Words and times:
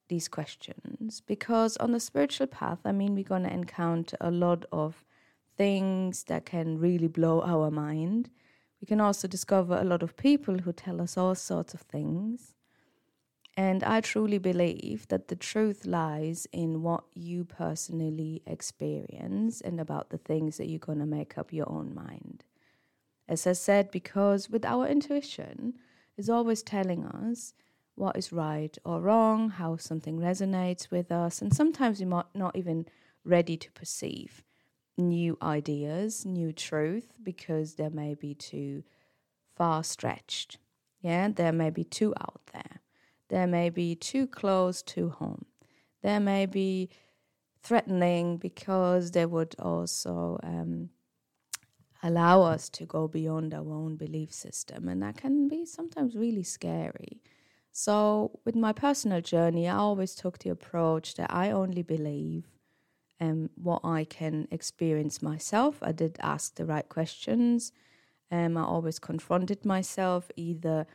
these 0.08 0.28
questions 0.28 1.22
because 1.22 1.78
on 1.78 1.92
the 1.92 2.00
spiritual 2.00 2.48
path, 2.48 2.80
I 2.84 2.94
mean, 2.94 3.14
we're 3.14 3.24
going 3.24 3.44
to 3.44 3.54
encounter 3.54 4.18
a 4.20 4.32
lot 4.32 4.66
of 4.72 5.06
things 5.56 6.24
that 6.24 6.48
can 6.48 6.80
really 6.80 7.08
blow 7.08 7.44
our 7.44 7.70
mind 7.70 8.32
we 8.82 8.88
can 8.88 9.00
also 9.00 9.28
discover 9.28 9.78
a 9.78 9.84
lot 9.84 10.02
of 10.02 10.18
people 10.18 10.58
who 10.60 10.74
tell 10.74 11.00
us 11.00 11.16
all 11.16 11.36
sorts 11.36 11.74
of 11.74 11.82
things. 11.82 12.56
And 13.56 13.84
I 13.84 14.02
truly 14.02 14.40
believe 14.40 15.08
that 15.10 15.28
the 15.28 15.36
truth 15.36 15.86
lies 15.86 16.48
in 16.52 16.82
what 16.82 17.04
you 17.14 17.44
personally 17.44 18.42
experience 18.48 19.62
and 19.62 19.80
about 19.80 20.10
the 20.10 20.18
things 20.18 20.58
that 20.58 20.68
you're 20.68 20.80
going 20.80 21.00
to 21.00 21.06
make 21.06 21.38
up 21.38 21.54
your 21.54 21.70
own 21.70 21.94
mind. 21.94 22.44
As 23.28 23.46
I 23.46 23.54
said, 23.54 23.92
because 23.92 24.50
with 24.50 24.66
our 24.66 24.88
intuition 24.88 25.76
is 26.18 26.30
always 26.30 26.64
telling 26.64 27.06
us 27.06 27.54
what 27.96 28.18
is 28.18 28.32
right 28.32 28.76
or 28.84 29.00
wrong, 29.00 29.52
how 29.52 29.78
something 29.78 30.18
resonates 30.18 30.90
with 30.90 31.12
us, 31.12 31.42
and 31.42 31.54
sometimes 31.54 32.00
we 32.00 32.06
might 32.06 32.34
not 32.34 32.56
even 32.56 32.88
ready 33.24 33.58
to 33.58 33.72
perceive 33.72 34.44
new 35.10 35.38
ideas, 35.42 36.26
new 36.26 36.52
truth, 36.52 37.14
because 37.22 37.76
they 37.76 37.90
may 37.90 38.14
be 38.14 38.34
too 38.34 38.84
far 39.56 39.84
stretched. 39.84 40.58
Yeah, 41.02 41.30
they 41.30 41.52
may 41.52 41.70
be 41.70 41.84
too 41.84 42.14
out 42.20 42.42
there. 42.54 42.82
They 43.30 43.46
may 43.46 43.70
be 43.70 43.96
too 43.96 44.28
close 44.28 44.82
to 44.84 45.10
home. 45.10 45.46
They 46.02 46.20
may 46.20 46.46
be 46.46 46.90
threatening 47.64 48.38
because 48.38 49.12
they 49.12 49.26
would 49.26 49.56
also 49.60 50.40
um, 50.44 50.90
allow 52.04 52.42
us 52.42 52.70
to 52.70 52.86
go 52.86 53.08
beyond 53.08 53.54
our 53.54 53.72
own 53.72 53.96
belief 53.96 54.34
system. 54.34 54.88
And 54.88 55.02
that 55.04 55.18
can 55.18 55.48
be 55.48 55.66
sometimes 55.66 56.16
really 56.16 56.44
scary. 56.44 57.22
So, 57.72 58.40
with 58.44 58.56
my 58.56 58.74
personal 58.74 59.22
journey, 59.22 59.70
I 59.70 59.78
always 59.78 60.14
took 60.14 60.40
the 60.40 60.50
approach 60.50 61.16
that 61.16 61.34
I 61.34 61.52
only 61.52 61.84
believe 61.84 62.51
um, 63.22 63.52
what 63.56 63.82
I 63.84 64.04
can 64.04 64.48
experience 64.52 65.22
myself. 65.22 65.78
I 65.82 65.92
did 65.92 66.18
ask 66.20 66.56
the 66.56 66.66
right 66.66 66.90
questions. 66.90 67.72
Um, 68.32 68.58
I 68.58 68.64
always 68.64 69.00
confronted 69.00 69.64
myself 69.64 70.32
either 70.36 70.88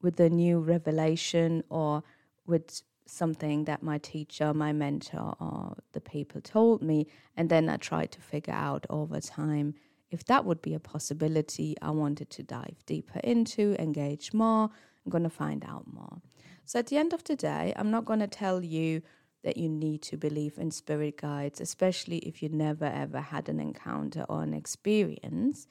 with 0.00 0.18
a 0.18 0.30
new 0.30 0.58
revelation 0.58 1.62
or 1.68 2.02
with 2.46 2.82
something 3.06 3.64
that 3.64 3.82
my 3.82 3.98
teacher, 3.98 4.54
my 4.54 4.72
mentor, 4.72 5.36
or 5.38 5.76
the 5.92 6.00
people 6.00 6.40
told 6.40 6.82
me. 6.82 7.06
And 7.36 7.50
then 7.50 7.68
I 7.68 7.76
tried 7.76 8.12
to 8.12 8.20
figure 8.20 8.54
out 8.54 8.86
over 8.88 9.20
time 9.20 9.74
if 10.10 10.24
that 10.24 10.44
would 10.44 10.62
be 10.62 10.74
a 10.74 10.80
possibility 10.80 11.74
I 11.82 11.90
wanted 11.90 12.30
to 12.30 12.42
dive 12.42 12.86
deeper 12.86 13.18
into, 13.20 13.76
engage 13.78 14.32
more. 14.32 14.70
I'm 15.04 15.10
going 15.10 15.24
to 15.24 15.30
find 15.30 15.64
out 15.64 15.92
more. 15.92 16.22
So 16.64 16.78
at 16.78 16.86
the 16.86 16.96
end 16.96 17.12
of 17.12 17.24
the 17.24 17.36
day, 17.36 17.74
I'm 17.76 17.90
not 17.90 18.06
going 18.06 18.20
to 18.20 18.26
tell 18.26 18.62
you 18.64 19.02
that 19.44 19.58
you 19.58 19.68
need 19.68 20.02
to 20.02 20.16
believe 20.16 20.58
in 20.58 20.70
spirit 20.70 21.18
guides, 21.20 21.60
especially 21.60 22.18
if 22.18 22.42
you 22.42 22.48
never 22.48 22.86
ever 22.86 23.20
had 23.20 23.48
an 23.48 23.60
encounter 23.60 24.24
or 24.28 24.42
an 24.42 24.54
experience. 24.54 25.68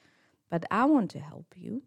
But 0.50 0.66
I 0.72 0.86
want 0.86 1.12
to 1.12 1.20
help 1.20 1.56
you 1.58 1.82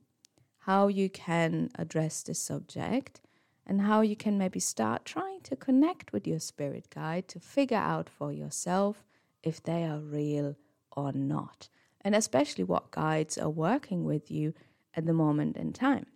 how 0.58 0.88
you 0.88 1.08
can 1.08 1.70
address 1.78 2.24
this 2.24 2.40
subject 2.40 3.20
and 3.64 3.80
how 3.80 4.00
you 4.00 4.16
can 4.16 4.36
maybe 4.36 4.58
start 4.58 5.04
trying 5.04 5.40
to 5.42 5.54
connect 5.54 6.12
with 6.12 6.26
your 6.26 6.40
spirit 6.40 6.88
guide 6.92 7.28
to 7.28 7.38
figure 7.38 7.76
out 7.76 8.08
for 8.08 8.32
yourself 8.32 9.04
if 9.44 9.62
they 9.62 9.84
are 9.84 10.00
real 10.00 10.56
or 10.96 11.12
not, 11.12 11.68
and 12.00 12.14
especially 12.14 12.64
what 12.64 12.90
guides 12.90 13.38
are 13.38 13.50
working 13.50 14.04
with 14.04 14.28
you 14.28 14.54
at 14.94 15.06
the 15.06 15.12
moment 15.12 15.56
in 15.56 15.72
time. 15.72 16.06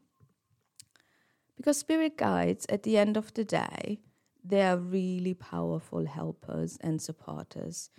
Because 1.57 1.79
spirit 1.79 2.17
guides, 2.17 2.67
at 2.69 2.83
the 2.83 2.97
end 2.99 3.17
of 3.17 3.35
the 3.35 3.45
day, 3.45 4.01
they 4.45 4.63
are 4.63 4.77
really 4.77 5.35
powerful 5.35 6.07
helpers 6.07 6.79
and 6.81 7.01
supporters, 7.01 7.91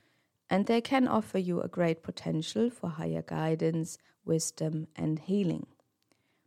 and 0.50 0.66
they 0.66 0.82
can 0.82 1.08
offer 1.08 1.38
you 1.38 1.62
a 1.62 1.68
great 1.68 2.04
potential 2.04 2.70
for 2.70 2.90
higher 2.90 3.22
guidance, 3.22 3.98
wisdom, 4.26 4.88
and 4.96 5.20
healing. 5.20 5.68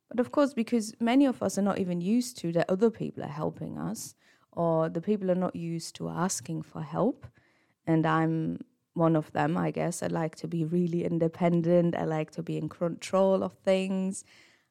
But 0.09 0.21
of 0.21 0.31
course, 0.31 0.55
because 0.55 0.95
many 1.01 1.27
of 1.27 1.43
us 1.43 1.59
are 1.59 1.63
not 1.63 1.79
even 1.79 2.01
used 2.01 2.39
to 2.39 2.53
that 2.53 2.71
other 2.71 2.91
people 2.91 3.25
are 3.25 3.29
helping 3.29 3.79
us, 3.79 4.15
or 4.53 4.89
the 4.89 5.01
people 5.01 5.31
are 5.31 5.35
not 5.35 5.57
used 5.57 5.97
to 5.97 6.09
asking 6.09 6.63
for 6.63 6.83
help, 6.83 7.27
and 7.87 8.07
I'm 8.07 8.61
one 8.95 9.17
of 9.17 9.33
them, 9.33 9.57
I 9.57 9.73
guess. 9.73 10.03
I 10.03 10.07
like 10.07 10.37
to 10.37 10.47
be 10.47 10.65
really 10.65 11.05
independent, 11.05 11.97
I 11.97 12.05
like 12.05 12.31
to 12.33 12.43
be 12.43 12.57
in 12.57 12.69
control 12.69 13.43
of 13.43 13.55
things, 13.65 14.25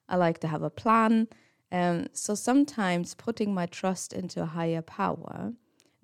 I 0.08 0.16
like 0.16 0.38
to 0.40 0.48
have 0.48 0.62
a 0.62 0.70
plan. 0.70 1.28
Um, 1.74 2.06
so 2.12 2.36
sometimes 2.36 3.16
putting 3.16 3.52
my 3.52 3.66
trust 3.66 4.12
into 4.12 4.40
a 4.40 4.46
higher 4.46 4.80
power, 4.80 5.54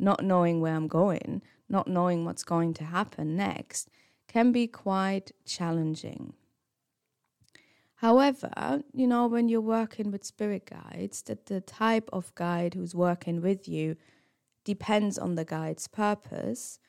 not 0.00 0.24
knowing 0.24 0.60
where 0.60 0.74
I'm 0.74 0.88
going, 0.88 1.42
not 1.68 1.86
knowing 1.86 2.24
what's 2.24 2.42
going 2.42 2.74
to 2.74 2.84
happen 2.84 3.36
next, 3.36 3.88
can 4.26 4.50
be 4.50 4.66
quite 4.66 5.30
challenging. 5.46 6.32
However, 7.94 8.82
you 8.92 9.06
know, 9.06 9.28
when 9.28 9.48
you're 9.48 9.60
working 9.60 10.10
with 10.10 10.24
spirit 10.24 10.68
guides, 10.68 11.22
that 11.22 11.46
the 11.46 11.60
type 11.60 12.10
of 12.12 12.34
guide 12.34 12.74
who's 12.74 12.96
working 12.96 13.40
with 13.40 13.68
you 13.68 13.94
depends 14.64 15.18
on 15.18 15.36
the 15.36 15.44
guide's 15.44 15.86
purpose. 15.86 16.80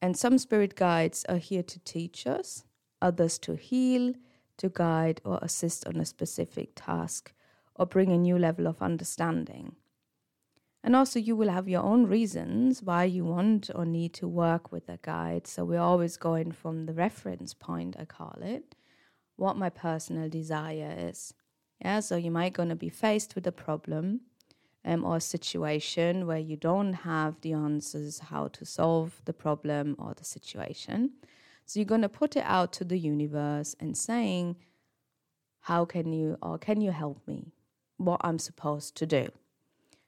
And 0.00 0.16
some 0.16 0.38
spirit 0.38 0.76
guides 0.76 1.24
are 1.28 1.38
here 1.38 1.64
to 1.64 1.80
teach 1.80 2.24
us, 2.24 2.62
others 3.02 3.36
to 3.40 3.56
heal, 3.56 4.14
to 4.58 4.68
guide, 4.68 5.20
or 5.24 5.40
assist 5.42 5.88
on 5.88 5.96
a 5.96 6.04
specific 6.04 6.70
task 6.76 7.32
or 7.76 7.86
bring 7.86 8.12
a 8.12 8.18
new 8.18 8.38
level 8.38 8.66
of 8.66 8.82
understanding. 8.82 9.76
And 10.82 10.94
also, 10.94 11.18
you 11.18 11.34
will 11.34 11.48
have 11.48 11.68
your 11.68 11.82
own 11.82 12.06
reasons 12.06 12.82
why 12.82 13.04
you 13.04 13.24
want 13.24 13.70
or 13.74 13.86
need 13.86 14.12
to 14.14 14.28
work 14.28 14.70
with 14.70 14.88
a 14.88 14.98
guide. 15.00 15.46
So, 15.46 15.64
we're 15.64 15.80
always 15.80 16.18
going 16.18 16.52
from 16.52 16.84
the 16.84 16.92
reference 16.92 17.54
point, 17.54 17.96
I 17.98 18.04
call 18.04 18.36
it, 18.42 18.74
what 19.36 19.56
my 19.56 19.70
personal 19.70 20.28
desire 20.28 20.94
is. 20.96 21.32
Yeah, 21.80 22.00
so 22.00 22.16
you 22.16 22.30
might 22.30 22.52
going 22.52 22.68
to 22.68 22.76
be 22.76 22.90
faced 22.90 23.34
with 23.34 23.46
a 23.46 23.52
problem, 23.52 24.20
um, 24.84 25.04
or 25.04 25.16
a 25.16 25.20
situation 25.20 26.26
where 26.26 26.38
you 26.38 26.56
don't 26.56 26.92
have 26.92 27.40
the 27.40 27.54
answers 27.54 28.18
how 28.18 28.48
to 28.48 28.64
solve 28.64 29.22
the 29.24 29.32
problem 29.32 29.96
or 29.98 30.14
the 30.14 30.24
situation. 30.24 31.12
So 31.66 31.80
you're 31.80 31.86
going 31.86 32.02
to 32.02 32.08
put 32.08 32.36
it 32.36 32.44
out 32.44 32.72
to 32.74 32.84
the 32.84 32.98
universe 32.98 33.74
and 33.80 33.96
saying, 33.96 34.56
How 35.60 35.86
can 35.86 36.12
you, 36.12 36.36
or 36.42 36.58
can 36.58 36.82
you 36.82 36.92
help 36.92 37.26
me? 37.26 37.53
What 37.96 38.20
I'm 38.24 38.38
supposed 38.38 38.96
to 38.96 39.06
do. 39.06 39.28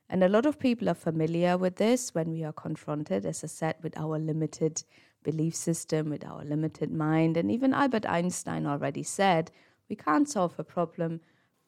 And 0.08 0.22
a 0.22 0.28
lot 0.28 0.46
of 0.46 0.58
people 0.58 0.88
are 0.88 0.94
familiar 0.94 1.56
with 1.58 1.76
this 1.76 2.14
when 2.14 2.30
we 2.30 2.44
are 2.44 2.52
confronted, 2.52 3.26
as 3.26 3.42
I 3.42 3.48
said, 3.48 3.76
with 3.82 3.96
our 3.98 4.18
limited 4.18 4.84
belief 5.24 5.54
system, 5.54 6.10
with 6.10 6.24
our 6.24 6.44
limited 6.44 6.92
mind. 6.92 7.36
And 7.36 7.50
even 7.50 7.74
Albert 7.74 8.06
Einstein 8.06 8.66
already 8.66 9.02
said 9.02 9.50
we 9.88 9.96
can't 9.96 10.28
solve 10.28 10.54
a 10.58 10.64
problem 10.64 11.20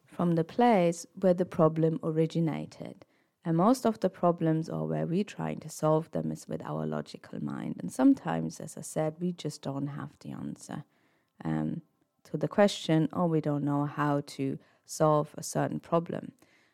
from 0.05 0.35
the 0.35 0.45
place 0.45 1.07
where 1.21 1.35
the 1.35 1.45
problem 1.45 1.99
originated. 2.03 3.05
And 3.45 3.57
most 3.57 3.87
of 3.87 4.01
the 4.01 4.11
problems, 4.11 4.69
or 4.69 4.87
where 4.87 5.07
we're 5.07 5.25
trying 5.25 5.61
to 5.61 5.69
solve 5.69 6.11
them, 6.11 6.31
is 6.31 6.47
with 6.49 6.63
our 6.63 6.87
logical 6.87 7.43
mind. 7.43 7.77
And 7.81 7.91
sometimes, 7.91 8.61
as 8.61 8.77
I 8.77 8.83
said, 8.83 9.17
we 9.21 9.33
just 9.33 9.63
don't 9.63 9.87
have 9.87 10.11
the 10.21 10.33
answer 10.33 10.85
um, 11.45 11.83
to 12.25 12.37
the 12.37 12.49
question, 12.49 13.09
or 13.13 13.27
we 13.27 13.41
don't 13.41 13.65
know 13.65 13.87
how 13.87 14.23
to 14.27 14.59
solve 14.89 15.35
a 15.37 15.43
certain 15.43 15.81
problem. 15.81 16.33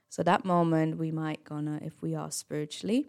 So 0.09 0.23
that 0.23 0.45
moment, 0.45 0.99
we 0.99 1.11
might 1.11 1.45
gonna, 1.45 1.81
if 1.83 2.01
we 2.01 2.15
are 2.15 2.31
spiritually, 2.31 3.09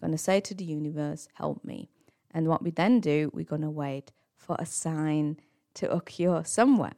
gonna 0.00 0.18
say 0.18 0.40
to 0.40 0.54
the 0.54 0.64
universe, 0.64 1.28
"Help 1.34 1.64
me." 1.64 1.88
And 2.30 2.48
what 2.48 2.62
we 2.62 2.70
then 2.70 3.00
do, 3.00 3.30
we're 3.34 3.44
gonna 3.44 3.70
wait 3.70 4.12
for 4.36 4.56
a 4.58 4.66
sign 4.66 5.38
to 5.74 5.90
occur 5.90 6.44
somewhere. 6.44 6.94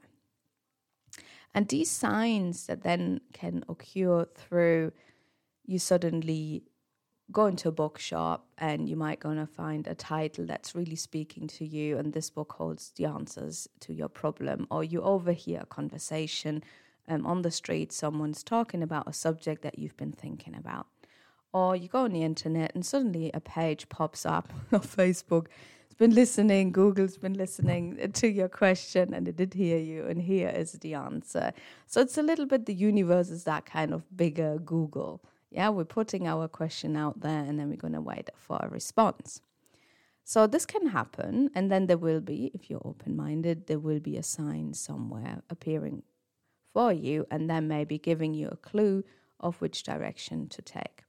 And 1.54 1.68
these 1.68 1.90
signs 1.90 2.66
that 2.66 2.82
then 2.82 3.20
can 3.32 3.64
occur 3.68 4.26
through 4.26 4.92
you 5.64 5.78
suddenly 5.78 6.62
go 7.32 7.46
into 7.46 7.68
a 7.68 7.72
bookshop 7.72 8.46
and 8.56 8.88
you 8.88 8.96
might 8.96 9.18
gonna 9.18 9.46
find 9.46 9.86
a 9.86 9.94
title 9.94 10.46
that's 10.46 10.74
really 10.76 10.94
speaking 10.94 11.48
to 11.48 11.66
you 11.66 11.98
and 11.98 12.12
this 12.12 12.30
book 12.30 12.52
holds 12.52 12.90
the 12.90 13.04
answers 13.04 13.68
to 13.80 13.92
your 13.92 14.08
problem 14.08 14.66
or 14.70 14.84
you 14.84 15.02
overhear 15.02 15.60
a 15.62 15.66
conversation 15.66 16.62
um, 17.08 17.26
on 17.26 17.42
the 17.42 17.50
street 17.50 17.92
someone's 17.92 18.42
talking 18.42 18.82
about 18.82 19.08
a 19.08 19.12
subject 19.12 19.62
that 19.62 19.78
you've 19.78 19.96
been 19.96 20.12
thinking 20.12 20.54
about 20.54 20.86
or 21.52 21.74
you 21.76 21.88
go 21.88 22.04
on 22.04 22.12
the 22.12 22.22
internet 22.22 22.72
and 22.74 22.84
suddenly 22.84 23.30
a 23.32 23.40
page 23.40 23.88
pops 23.88 24.26
up 24.26 24.52
on 24.72 24.80
facebook 24.80 25.46
It's 25.86 25.94
been 25.94 26.14
listening, 26.14 26.72
Google's 26.72 27.16
been 27.16 27.34
listening 27.34 28.10
to 28.12 28.28
your 28.28 28.48
question 28.50 29.14
and 29.14 29.26
it 29.26 29.36
did 29.36 29.54
hear 29.54 29.78
you, 29.78 30.04
and 30.06 30.20
here 30.20 30.50
is 30.50 30.72
the 30.72 30.92
answer. 30.92 31.52
So 31.86 32.02
it's 32.02 32.18
a 32.18 32.22
little 32.22 32.44
bit 32.44 32.66
the 32.66 32.74
universe 32.74 33.30
is 33.30 33.44
that 33.44 33.64
kind 33.64 33.94
of 33.94 34.04
bigger 34.14 34.58
Google. 34.58 35.22
Yeah, 35.50 35.70
we're 35.70 35.84
putting 35.86 36.26
our 36.26 36.48
question 36.48 36.96
out 36.98 37.20
there 37.20 37.38
and 37.38 37.58
then 37.58 37.70
we're 37.70 37.76
going 37.76 37.94
to 37.94 38.02
wait 38.02 38.28
for 38.36 38.58
a 38.60 38.68
response. 38.68 39.40
So 40.22 40.46
this 40.46 40.66
can 40.66 40.88
happen, 40.88 41.50
and 41.54 41.70
then 41.70 41.86
there 41.86 41.96
will 41.96 42.20
be, 42.20 42.50
if 42.52 42.68
you're 42.68 42.84
open 42.84 43.16
minded, 43.16 43.66
there 43.66 43.78
will 43.78 44.00
be 44.00 44.16
a 44.16 44.22
sign 44.22 44.74
somewhere 44.74 45.42
appearing 45.48 46.02
for 46.76 46.92
you, 46.92 47.26
and 47.30 47.48
then 47.48 47.66
maybe 47.66 47.98
giving 47.98 48.34
you 48.34 48.48
a 48.48 48.56
clue 48.68 49.04
of 49.40 49.60
which 49.60 49.82
direction 49.82 50.48
to 50.48 50.62
take. 50.62 51.04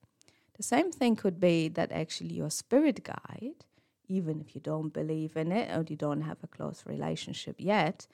The 0.56 0.64
same 0.64 0.92
thing 0.92 1.16
could 1.16 1.40
be 1.40 1.68
that 1.70 1.92
actually 1.92 2.34
your 2.34 2.50
spirit 2.50 3.04
guide 3.04 3.66
even 4.08 4.40
if 4.40 4.56
you 4.56 4.62
don't 4.62 4.94
believe 4.94 5.36
in 5.36 5.52
it 5.52 5.70
or 5.76 5.86
you 5.88 5.96
don't 5.96 6.22
have 6.22 6.38
a 6.44 6.48
close 6.48 6.84
relationship 6.86 7.56
yet, 7.60 8.08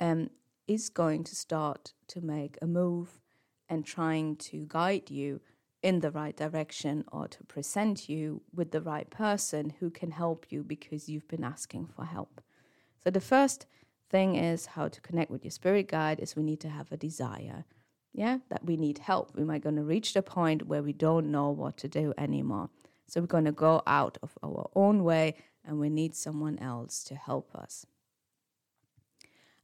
um, 0.00 0.30
is 0.68 0.88
going 0.88 1.24
to 1.24 1.34
start 1.34 1.92
to 2.08 2.20
make 2.20 2.58
a 2.62 2.66
move 2.66 3.20
and 3.68 3.84
trying 3.84 4.36
to 4.36 4.64
guide 4.68 5.10
you 5.10 5.40
in 5.82 6.00
the 6.00 6.10
right 6.10 6.36
direction 6.36 7.04
or 7.10 7.26
to 7.26 7.42
present 7.44 8.08
you 8.08 8.42
with 8.54 8.70
the 8.70 8.80
right 8.80 9.10
person 9.10 9.72
who 9.80 9.90
can 9.90 10.10
help 10.10 10.46
you 10.50 10.62
because 10.62 11.08
you've 11.08 11.26
been 11.28 11.44
asking 11.44 11.86
for 11.86 12.04
help. 12.04 12.40
So 13.02 13.10
the 13.10 13.20
first 13.20 13.66
thing 14.12 14.36
is 14.36 14.66
how 14.66 14.86
to 14.88 15.00
connect 15.00 15.30
with 15.30 15.44
your 15.44 15.50
spirit 15.50 15.88
guide 15.88 16.20
is 16.20 16.36
we 16.36 16.44
need 16.44 16.60
to 16.60 16.68
have 16.68 16.92
a 16.92 16.96
desire. 16.96 17.64
Yeah, 18.12 18.38
that 18.50 18.64
we 18.64 18.76
need 18.76 18.98
help. 18.98 19.34
We 19.34 19.42
might 19.42 19.62
going 19.62 19.76
to 19.76 19.82
reach 19.82 20.12
the 20.12 20.22
point 20.22 20.66
where 20.68 20.82
we 20.82 20.92
don't 20.92 21.32
know 21.32 21.48
what 21.50 21.78
to 21.78 21.88
do 21.88 22.12
anymore. 22.18 22.68
So 23.08 23.20
we're 23.20 23.26
going 23.26 23.46
to 23.46 23.52
go 23.52 23.82
out 23.86 24.18
of 24.22 24.36
our 24.42 24.70
own 24.74 25.02
way 25.02 25.34
and 25.64 25.80
we 25.80 25.88
need 25.88 26.14
someone 26.14 26.58
else 26.58 27.02
to 27.04 27.14
help 27.14 27.54
us. 27.54 27.86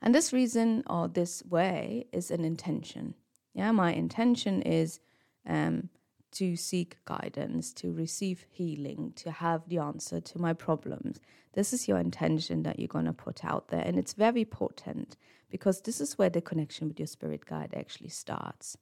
And 0.00 0.14
this 0.14 0.32
reason 0.32 0.82
or 0.88 1.08
this 1.08 1.42
way 1.44 2.06
is 2.12 2.30
an 2.30 2.44
intention. 2.44 3.14
Yeah, 3.52 3.72
my 3.72 3.92
intention 3.92 4.62
is 4.62 5.00
um, 5.46 5.90
to 6.32 6.56
seek 6.56 6.96
guidance, 7.04 7.72
to 7.74 7.92
receive 7.92 8.46
healing, 8.48 9.12
to 9.16 9.30
have 9.30 9.68
the 9.68 9.78
answer 9.78 10.20
to 10.20 10.38
my 10.38 10.52
problems. 10.52 11.20
This 11.54 11.72
is 11.72 11.88
your 11.88 11.98
intention 11.98 12.62
that 12.62 12.78
you're 12.78 12.88
going 12.88 13.06
to 13.06 13.12
put 13.12 13.44
out 13.44 13.68
there. 13.68 13.82
And 13.84 13.98
it's 13.98 14.12
very 14.12 14.44
potent 14.44 15.16
because 15.50 15.80
this 15.80 16.00
is 16.00 16.18
where 16.18 16.30
the 16.30 16.40
connection 16.40 16.88
with 16.88 16.98
your 16.98 17.06
spirit 17.06 17.46
guide 17.46 17.74
actually 17.76 18.10
starts. 18.10 18.76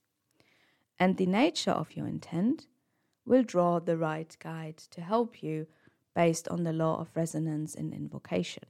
And 0.98 1.16
the 1.16 1.26
nature 1.26 1.70
of 1.70 1.96
your 1.96 2.06
intent 2.06 2.66
will 3.24 3.42
draw 3.42 3.78
the 3.78 3.96
right 3.96 4.34
guide 4.38 4.78
to 4.90 5.00
help 5.00 5.42
you 5.42 5.66
based 6.14 6.48
on 6.48 6.64
the 6.64 6.72
law 6.72 7.00
of 7.00 7.14
resonance 7.14 7.74
in 7.74 7.92
invocation. 7.92 8.64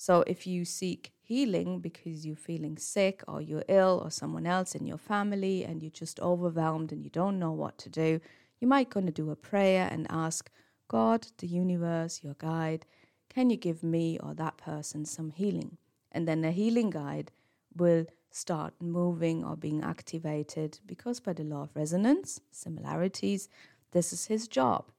So 0.00 0.24
if 0.26 0.46
you 0.46 0.64
seek 0.64 1.12
healing 1.20 1.80
because 1.80 2.24
you're 2.24 2.34
feeling 2.34 2.78
sick 2.78 3.22
or 3.28 3.42
you're 3.42 3.66
ill 3.68 4.00
or 4.02 4.10
someone 4.10 4.46
else 4.46 4.74
in 4.74 4.86
your 4.86 4.96
family 4.96 5.62
and 5.62 5.82
you're 5.82 5.90
just 5.90 6.18
overwhelmed 6.20 6.90
and 6.90 7.04
you 7.04 7.10
don't 7.10 7.38
know 7.38 7.52
what 7.52 7.76
to 7.80 7.90
do, 7.90 8.18
you 8.60 8.66
might 8.66 8.88
going 8.88 9.04
to 9.04 9.12
do 9.12 9.30
a 9.30 9.36
prayer 9.36 9.90
and 9.92 10.06
ask 10.08 10.50
God, 10.88 11.26
the 11.36 11.46
universe, 11.46 12.22
your 12.24 12.32
guide, 12.38 12.86
can 13.28 13.50
you 13.50 13.58
give 13.58 13.82
me 13.82 14.18
or 14.22 14.32
that 14.32 14.56
person 14.56 15.04
some 15.04 15.32
healing? 15.32 15.76
And 16.10 16.26
then 16.26 16.40
the 16.40 16.50
healing 16.50 16.88
guide 16.88 17.30
will 17.76 18.06
start 18.30 18.72
moving 18.80 19.44
or 19.44 19.54
being 19.54 19.82
activated 19.82 20.80
because 20.86 21.20
by 21.20 21.34
the 21.34 21.44
law 21.44 21.64
of 21.64 21.76
resonance, 21.76 22.40
similarities, 22.50 23.50
this 23.90 24.14
is 24.14 24.24
his 24.24 24.48
job. 24.48 24.92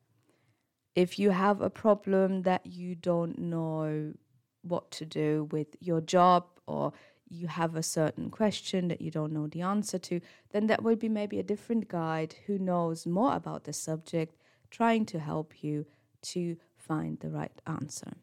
If 0.94 1.18
you 1.18 1.32
have 1.32 1.60
a 1.60 1.72
problem 1.72 2.44
that 2.44 2.68
you 2.68 2.94
don't 2.94 3.40
know 3.40 4.14
what 4.62 4.92
to 4.92 5.06
do 5.06 5.48
with 5.52 5.68
your 5.80 6.02
job 6.02 6.46
or 6.68 6.94
you 7.30 7.48
have 7.48 7.76
a 7.76 7.84
certain 7.84 8.30
question 8.30 8.90
that 8.90 9.02
you 9.02 9.10
don't 9.10 9.32
know 9.32 9.48
the 9.48 9.62
answer 9.62 9.98
to, 9.98 10.20
then 10.52 10.68
that 10.68 10.84
would 10.84 11.00
be 11.00 11.10
maybe 11.10 11.40
a 11.40 11.44
different 11.44 11.88
guide 11.88 12.36
who 12.46 12.58
knows 12.58 13.08
more 13.08 13.34
about 13.36 13.64
the 13.64 13.74
subject, 13.74 14.36
trying 14.70 15.06
to 15.06 15.20
help 15.20 15.64
you 15.64 15.86
to 16.22 16.58
find 16.76 17.20
the 17.20 17.30
right 17.30 17.62
answer. 17.66 18.14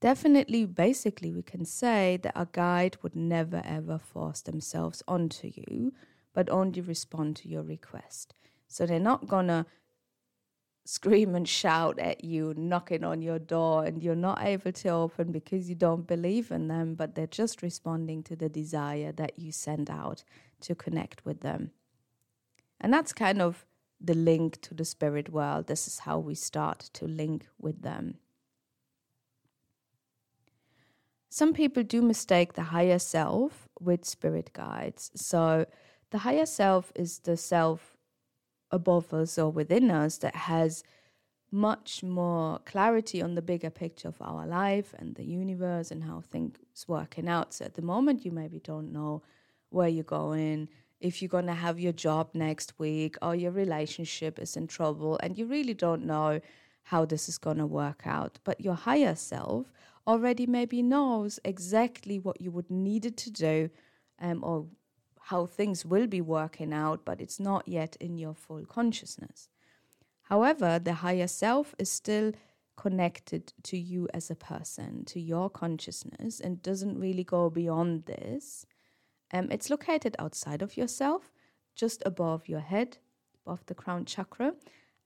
Definitely, 0.00 0.66
basically, 0.66 1.32
we 1.32 1.42
can 1.42 1.64
say 1.64 2.18
that 2.22 2.34
a 2.36 2.46
guide 2.52 2.98
would 3.02 3.16
never 3.16 3.62
ever 3.64 3.98
force 3.98 4.42
themselves 4.42 5.02
onto 5.08 5.50
you, 5.54 5.92
but 6.34 6.50
only 6.50 6.80
respond 6.80 7.36
to 7.36 7.48
your 7.48 7.62
request. 7.62 8.34
So 8.68 8.86
they're 8.86 9.00
not 9.00 9.26
gonna 9.26 9.66
scream 10.84 11.34
and 11.34 11.48
shout 11.48 11.98
at 11.98 12.24
you, 12.24 12.54
knocking 12.56 13.04
on 13.04 13.22
your 13.22 13.38
door, 13.38 13.84
and 13.84 14.02
you're 14.02 14.14
not 14.14 14.42
able 14.42 14.72
to 14.72 14.88
open 14.90 15.32
because 15.32 15.68
you 15.68 15.74
don't 15.74 16.06
believe 16.06 16.50
in 16.50 16.68
them, 16.68 16.94
but 16.94 17.14
they're 17.14 17.26
just 17.26 17.62
responding 17.62 18.22
to 18.24 18.36
the 18.36 18.48
desire 18.48 19.12
that 19.12 19.38
you 19.38 19.50
send 19.50 19.88
out 19.90 20.24
to 20.60 20.74
connect 20.74 21.24
with 21.24 21.40
them. 21.40 21.70
And 22.80 22.92
that's 22.92 23.12
kind 23.12 23.40
of 23.40 23.64
the 24.00 24.14
link 24.14 24.60
to 24.62 24.74
the 24.74 24.84
spirit 24.84 25.30
world. 25.30 25.66
This 25.66 25.86
is 25.86 26.00
how 26.00 26.18
we 26.18 26.34
start 26.34 26.90
to 26.94 27.06
link 27.06 27.46
with 27.58 27.82
them. 27.82 28.18
Some 31.30 31.52
people 31.52 31.82
do 31.82 32.02
mistake 32.02 32.52
the 32.52 32.62
higher 32.62 32.98
self 32.98 33.68
with 33.80 34.04
spirit 34.04 34.52
guides. 34.52 35.10
So, 35.16 35.66
the 36.10 36.18
higher 36.18 36.46
self 36.46 36.92
is 36.94 37.18
the 37.20 37.36
self 37.36 37.93
above 38.74 39.14
us 39.14 39.38
or 39.38 39.50
within 39.50 39.90
us 39.90 40.18
that 40.18 40.34
has 40.34 40.82
much 41.50 42.02
more 42.02 42.58
clarity 42.64 43.22
on 43.22 43.36
the 43.36 43.42
bigger 43.42 43.70
picture 43.70 44.08
of 44.08 44.20
our 44.20 44.44
life 44.44 44.92
and 44.98 45.14
the 45.14 45.24
universe 45.24 45.92
and 45.92 46.02
how 46.02 46.20
things 46.20 46.56
working 46.88 47.28
out. 47.28 47.54
So 47.54 47.64
at 47.64 47.74
the 47.74 47.82
moment, 47.82 48.24
you 48.24 48.32
maybe 48.32 48.58
don't 48.58 48.92
know 48.92 49.22
where 49.70 49.88
you're 49.88 50.04
going, 50.04 50.68
if 51.00 51.22
you're 51.22 51.28
going 51.28 51.46
to 51.46 51.54
have 51.66 51.78
your 51.78 51.92
job 51.92 52.30
next 52.34 52.78
week, 52.78 53.16
or 53.22 53.34
your 53.36 53.52
relationship 53.52 54.38
is 54.38 54.56
in 54.56 54.66
trouble, 54.66 55.18
and 55.22 55.38
you 55.38 55.46
really 55.46 55.74
don't 55.74 56.04
know 56.04 56.40
how 56.82 57.04
this 57.04 57.28
is 57.28 57.38
going 57.38 57.58
to 57.58 57.66
work 57.66 58.02
out. 58.04 58.38
But 58.42 58.60
your 58.60 58.74
higher 58.74 59.14
self 59.14 59.72
already 60.06 60.46
maybe 60.46 60.82
knows 60.82 61.38
exactly 61.44 62.18
what 62.18 62.40
you 62.40 62.50
would 62.50 62.70
need 62.70 63.06
it 63.06 63.16
to 63.18 63.30
do 63.30 63.70
um, 64.20 64.42
or 64.42 64.66
how 65.28 65.46
things 65.46 65.86
will 65.86 66.06
be 66.06 66.20
working 66.20 66.72
out, 66.72 67.02
but 67.04 67.18
it's 67.18 67.40
not 67.40 67.66
yet 67.66 67.96
in 67.98 68.18
your 68.18 68.34
full 68.34 68.66
consciousness. 68.66 69.48
However, 70.24 70.78
the 70.78 70.94
higher 70.94 71.26
self 71.26 71.74
is 71.78 71.90
still 71.90 72.32
connected 72.76 73.54
to 73.62 73.78
you 73.78 74.06
as 74.12 74.30
a 74.30 74.34
person, 74.34 75.04
to 75.06 75.18
your 75.18 75.48
consciousness, 75.48 76.40
and 76.40 76.62
doesn't 76.62 77.00
really 77.00 77.24
go 77.24 77.48
beyond 77.48 78.04
this. 78.04 78.66
Um, 79.32 79.48
it's 79.50 79.70
located 79.70 80.14
outside 80.18 80.60
of 80.60 80.76
yourself, 80.76 81.32
just 81.74 82.02
above 82.04 82.46
your 82.46 82.60
head, 82.60 82.98
above 83.46 83.64
the 83.64 83.74
crown 83.74 84.04
chakra. 84.04 84.52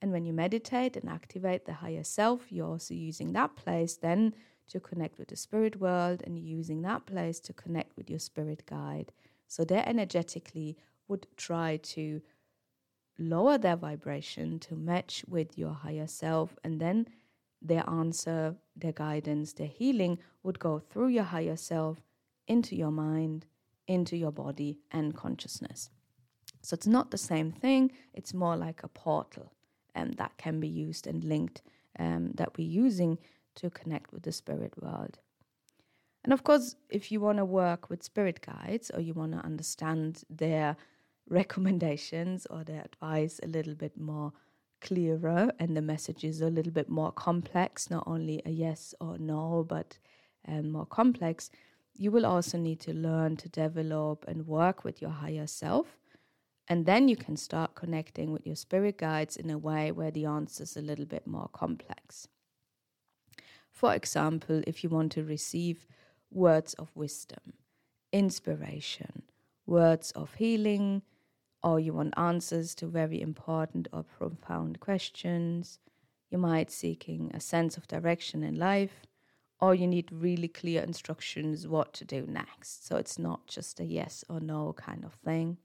And 0.01 0.11
when 0.11 0.25
you 0.25 0.33
meditate 0.33 0.97
and 0.97 1.09
activate 1.09 1.65
the 1.65 1.73
higher 1.73 2.03
self, 2.03 2.51
you're 2.51 2.67
also 2.67 2.93
using 2.93 3.31
that 3.33 3.55
place 3.55 3.95
then 3.95 4.33
to 4.67 4.81
connect 4.81 5.17
with 5.17 5.29
the 5.29 5.37
spirit 5.37 5.79
world 5.79 6.23
and 6.25 6.37
using 6.37 6.81
that 6.81 7.05
place 7.05 7.39
to 7.39 7.53
connect 7.53 7.95
with 7.95 8.09
your 8.09 8.19
spirit 8.19 8.65
guide. 8.65 9.13
So 9.49 9.65
they 9.65 9.79
energetically 9.79 10.77
would 11.07 11.27
try 11.35 11.77
to 11.77 12.21
lower 13.17 13.57
their 13.57 13.75
vibration 13.75 14.59
to 14.59 14.75
match 14.75 15.25
with 15.27 15.57
your 15.57 15.73
higher 15.73 16.07
self 16.07 16.57
and 16.63 16.79
then 16.79 17.07
their 17.61 17.83
answer, 17.89 18.55
their 18.75 18.93
guidance, 18.93 19.51
their 19.53 19.67
healing 19.67 20.19
would 20.43 20.59
go 20.59 20.79
through 20.79 21.09
your 21.09 21.25
higher 21.25 21.57
self 21.57 21.97
into 22.47 22.75
your 22.75 22.91
mind, 22.91 23.45
into 23.87 24.15
your 24.15 24.31
body 24.31 24.79
and 24.91 25.15
consciousness. 25.15 25.89
So 26.61 26.75
it's 26.75 26.87
not 26.87 27.11
the 27.11 27.17
same 27.17 27.51
thing, 27.51 27.91
it's 28.13 28.33
more 28.33 28.55
like 28.55 28.83
a 28.83 28.87
portal 28.87 29.51
um, 29.95 30.11
that 30.13 30.37
can 30.37 30.59
be 30.59 30.67
used 30.67 31.07
and 31.07 31.23
linked 31.23 31.63
um, 31.97 32.31
that 32.35 32.55
we're 32.55 32.67
using 32.67 33.17
to 33.55 33.69
connect 33.71 34.13
with 34.13 34.23
the 34.23 34.31
spirit 34.31 34.73
world. 34.81 35.19
And 36.23 36.33
of 36.33 36.43
course, 36.43 36.75
if 36.89 37.11
you 37.11 37.21
want 37.21 37.37
to 37.37 37.45
work 37.45 37.89
with 37.89 38.03
spirit 38.03 38.41
guides 38.45 38.91
or 38.93 38.99
you 38.99 39.13
want 39.13 39.31
to 39.33 39.39
understand 39.39 40.23
their 40.29 40.75
recommendations 41.29 42.45
or 42.49 42.63
their 42.63 42.81
advice 42.81 43.39
a 43.43 43.47
little 43.47 43.75
bit 43.75 43.97
more 43.97 44.33
clearer 44.81 45.51
and 45.59 45.75
the 45.75 45.81
message 45.81 46.23
is 46.23 46.41
a 46.41 46.49
little 46.49 46.71
bit 46.71 46.89
more 46.89 47.11
complex, 47.11 47.89
not 47.89 48.03
only 48.07 48.41
a 48.45 48.49
yes 48.49 48.93
or 48.99 49.17
no, 49.17 49.65
but 49.67 49.97
um, 50.47 50.71
more 50.71 50.85
complex, 50.85 51.51
you 51.95 52.11
will 52.11 52.25
also 52.25 52.57
need 52.57 52.79
to 52.79 52.93
learn 52.93 53.35
to 53.37 53.49
develop 53.49 54.25
and 54.27 54.47
work 54.47 54.83
with 54.83 55.01
your 55.01 55.11
higher 55.11 55.47
self. 55.47 55.97
And 56.67 56.85
then 56.85 57.07
you 57.07 57.15
can 57.15 57.35
start 57.35 57.75
connecting 57.75 58.31
with 58.31 58.45
your 58.45 58.55
spirit 58.55 58.97
guides 58.97 59.35
in 59.35 59.49
a 59.49 59.57
way 59.57 59.91
where 59.91 60.11
the 60.11 60.25
answer 60.25 60.63
is 60.63 60.77
a 60.77 60.81
little 60.81 61.05
bit 61.05 61.25
more 61.25 61.49
complex. 61.51 62.27
For 63.71 63.93
example, 63.93 64.61
if 64.67 64.83
you 64.83 64.89
want 64.89 65.11
to 65.13 65.23
receive 65.23 65.87
words 66.31 66.73
of 66.75 66.91
wisdom, 66.95 67.53
inspiration, 68.11 69.23
words 69.65 70.11
of 70.11 70.33
healing, 70.35 71.01
or 71.61 71.79
you 71.79 71.93
want 71.93 72.13
answers 72.17 72.73
to 72.75 72.87
very 72.87 73.21
important 73.21 73.87
or 73.91 74.03
profound 74.03 74.79
questions. 74.79 75.79
You 76.29 76.37
might 76.37 76.71
seeking 76.71 77.31
a 77.33 77.39
sense 77.39 77.77
of 77.77 77.87
direction 77.87 78.43
in 78.43 78.55
life, 78.55 79.05
or 79.59 79.75
you 79.75 79.87
need 79.87 80.11
really 80.11 80.47
clear 80.47 80.81
instructions 80.81 81.67
what 81.67 81.93
to 81.93 82.05
do 82.05 82.25
next. 82.27 82.87
So 82.87 82.95
it's 82.95 83.19
not 83.19 83.47
just 83.47 83.79
a 83.79 83.85
yes 83.85 84.23
or 84.29 84.39
no 84.39 84.73
kind 84.73 85.03
of 85.03 85.13
thing. 85.13 85.57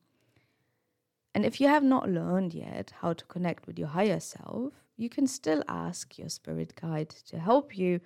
And 1.34 1.44
if 1.44 1.60
you 1.60 1.68
have 1.68 1.82
not 1.82 2.08
learned 2.08 2.54
yet 2.54 2.92
how 3.00 3.12
to 3.12 3.24
connect 3.24 3.66
with 3.66 3.78
your 3.78 3.88
higher 3.88 4.20
self, 4.20 4.72
you 4.96 5.08
can 5.08 5.26
still 5.26 5.62
ask 5.68 6.16
your 6.18 6.28
spirit 6.28 6.74
guide 6.80 7.10
to 7.28 7.38
help 7.38 7.76
you 7.76 8.00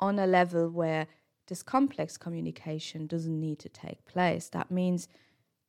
on 0.00 0.18
a 0.18 0.26
level 0.26 0.68
where 0.68 1.06
this 1.48 1.62
complex 1.62 2.16
communication 2.16 3.06
doesn't 3.06 3.40
need 3.40 3.58
to 3.58 3.68
take 3.68 4.04
place. 4.04 4.48
That 4.50 4.70
means 4.70 5.08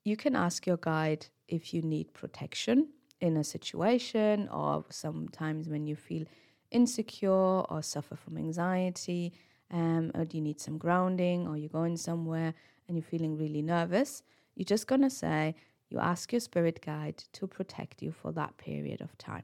you 0.06 0.16
can 0.16 0.36
ask 0.36 0.68
your 0.68 0.78
guide 0.78 1.28
if 1.48 1.74
you 1.74 1.82
need 1.82 2.14
protection 2.14 2.90
in 3.22 3.38
a 3.38 3.44
situation 3.44 4.48
or 4.50 4.86
sometimes 4.90 5.68
when 5.68 5.88
you 5.88 5.96
feel 5.96 6.26
insecure 6.72 7.62
or 7.62 7.82
suffer 7.82 8.16
from 8.16 8.38
anxiety 8.38 9.34
um, 9.72 10.12
or 10.16 10.26
do 10.26 10.38
you 10.38 10.44
need 10.44 10.60
some 10.60 10.78
grounding 10.78 11.48
or 11.48 11.58
you're 11.58 11.70
going 11.70 11.98
somewhere 11.98 12.54
and 12.88 12.98
you're 12.98 13.04
feeling 13.04 13.38
really 13.38 13.62
nervous 13.62 14.24
you're 14.56 14.66
just 14.66 14.88
going 14.88 15.02
to 15.02 15.10
say 15.10 15.56
you 15.90 16.00
ask 16.00 16.32
your 16.32 16.40
spirit 16.40 16.80
guide 16.86 17.18
to 17.34 17.48
protect 17.48 18.02
you 18.02 18.12
for 18.12 18.32
that 18.32 18.56
period 18.58 19.02
of 19.02 19.18
time 19.18 19.44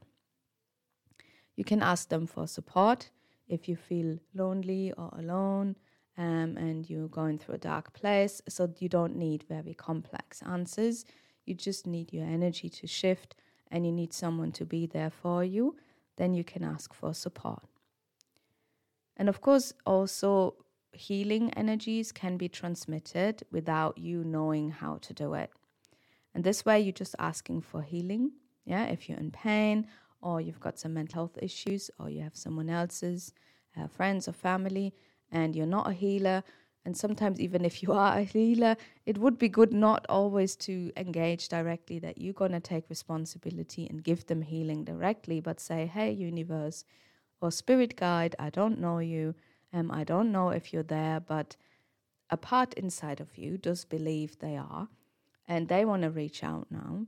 you 1.56 1.64
can 1.64 1.82
ask 1.82 2.08
them 2.08 2.26
for 2.26 2.46
support 2.46 3.10
if 3.48 3.68
you 3.68 3.76
feel 3.76 4.18
lonely 4.34 4.92
or 4.96 5.12
alone 5.18 5.76
um, 6.18 6.56
and 6.56 6.88
you're 6.88 7.08
going 7.08 7.38
through 7.38 7.56
a 7.56 7.58
dark 7.58 7.92
place. 7.92 8.40
So 8.48 8.72
you 8.78 8.88
don't 8.88 9.16
need 9.16 9.44
very 9.44 9.74
complex 9.74 10.42
answers. 10.42 11.04
You 11.44 11.54
just 11.54 11.86
need 11.86 12.12
your 12.12 12.24
energy 12.24 12.68
to 12.68 12.86
shift 12.86 13.34
and 13.70 13.84
you 13.84 13.92
need 13.92 14.12
someone 14.12 14.52
to 14.52 14.64
be 14.64 14.86
there 14.86 15.10
for 15.10 15.44
you. 15.44 15.76
Then 16.16 16.34
you 16.34 16.44
can 16.44 16.64
ask 16.64 16.94
for 16.94 17.12
support. 17.12 17.62
And 19.16 19.28
of 19.28 19.40
course, 19.40 19.72
also 19.84 20.54
healing 20.92 21.52
energies 21.54 22.12
can 22.12 22.36
be 22.36 22.48
transmitted 22.48 23.42
without 23.50 23.98
you 23.98 24.24
knowing 24.24 24.70
how 24.70 24.98
to 25.02 25.12
do 25.12 25.34
it. 25.34 25.50
And 26.34 26.44
this 26.44 26.64
way, 26.64 26.80
you're 26.80 26.92
just 26.92 27.14
asking 27.18 27.62
for 27.62 27.82
healing. 27.82 28.32
Yeah, 28.64 28.84
if 28.86 29.08
you're 29.08 29.18
in 29.18 29.30
pain 29.30 29.86
or 30.20 30.40
you've 30.40 30.60
got 30.60 30.78
some 30.78 30.94
mental 30.94 31.20
health 31.20 31.38
issues 31.40 31.90
or 31.98 32.10
you 32.10 32.22
have 32.22 32.36
someone 32.36 32.68
else's 32.68 33.32
uh, 33.78 33.86
friends 33.86 34.26
or 34.28 34.32
family 34.32 34.92
and 35.30 35.54
you're 35.56 35.66
not 35.66 35.88
a 35.88 35.92
healer, 35.92 36.42
and 36.84 36.96
sometimes 36.96 37.40
even 37.40 37.64
if 37.64 37.82
you 37.82 37.92
are 37.92 38.18
a 38.18 38.22
healer, 38.22 38.76
it 39.06 39.18
would 39.18 39.38
be 39.38 39.48
good 39.48 39.72
not 39.72 40.06
always 40.08 40.54
to 40.54 40.92
engage 40.96 41.48
directly 41.48 41.98
that 41.98 42.18
you're 42.18 42.32
going 42.32 42.52
to 42.52 42.60
take 42.60 42.88
responsibility 42.88 43.88
and 43.88 44.04
give 44.04 44.26
them 44.26 44.42
healing 44.42 44.84
directly, 44.84 45.40
but 45.40 45.58
say, 45.58 45.86
hey, 45.86 46.12
universe 46.12 46.84
or 47.40 47.50
spirit 47.50 47.96
guide, 47.96 48.36
I 48.38 48.50
don't 48.50 48.78
know 48.78 49.00
you. 49.00 49.34
Um, 49.72 49.90
I 49.90 50.04
don't 50.04 50.30
know 50.30 50.50
if 50.50 50.72
you're 50.72 50.84
there, 50.84 51.18
but 51.18 51.56
a 52.30 52.36
part 52.36 52.72
inside 52.74 53.20
of 53.20 53.36
you 53.36 53.58
does 53.58 53.84
believe 53.84 54.38
they 54.38 54.56
are, 54.56 54.88
and 55.48 55.68
they 55.68 55.84
want 55.84 56.02
to 56.02 56.10
reach 56.10 56.44
out 56.44 56.68
now, 56.70 57.06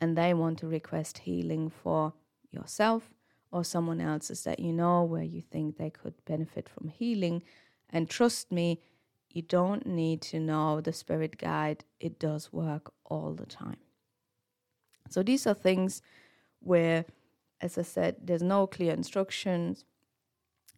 and 0.00 0.16
they 0.18 0.34
want 0.34 0.58
to 0.58 0.66
request 0.66 1.18
healing 1.18 1.70
for 1.70 2.12
yourself 2.50 3.10
or 3.52 3.64
someone 3.64 4.00
else's 4.00 4.44
that 4.44 4.60
you 4.60 4.72
know 4.72 5.02
where 5.02 5.22
you 5.22 5.42
think 5.42 5.76
they 5.76 5.90
could 5.90 6.14
benefit 6.24 6.68
from 6.68 6.88
healing. 6.88 7.42
And 7.90 8.08
trust 8.08 8.52
me, 8.52 8.80
you 9.30 9.42
don't 9.42 9.86
need 9.86 10.22
to 10.22 10.40
know 10.40 10.80
the 10.80 10.92
spirit 10.92 11.38
guide, 11.38 11.84
it 12.00 12.18
does 12.18 12.52
work 12.52 12.92
all 13.04 13.32
the 13.34 13.46
time. 13.46 13.78
So 15.08 15.22
these 15.22 15.46
are 15.46 15.54
things 15.54 16.02
where, 16.60 17.04
as 17.60 17.78
I 17.78 17.82
said, 17.82 18.16
there's 18.22 18.42
no 18.42 18.66
clear 18.66 18.92
instructions. 18.92 19.84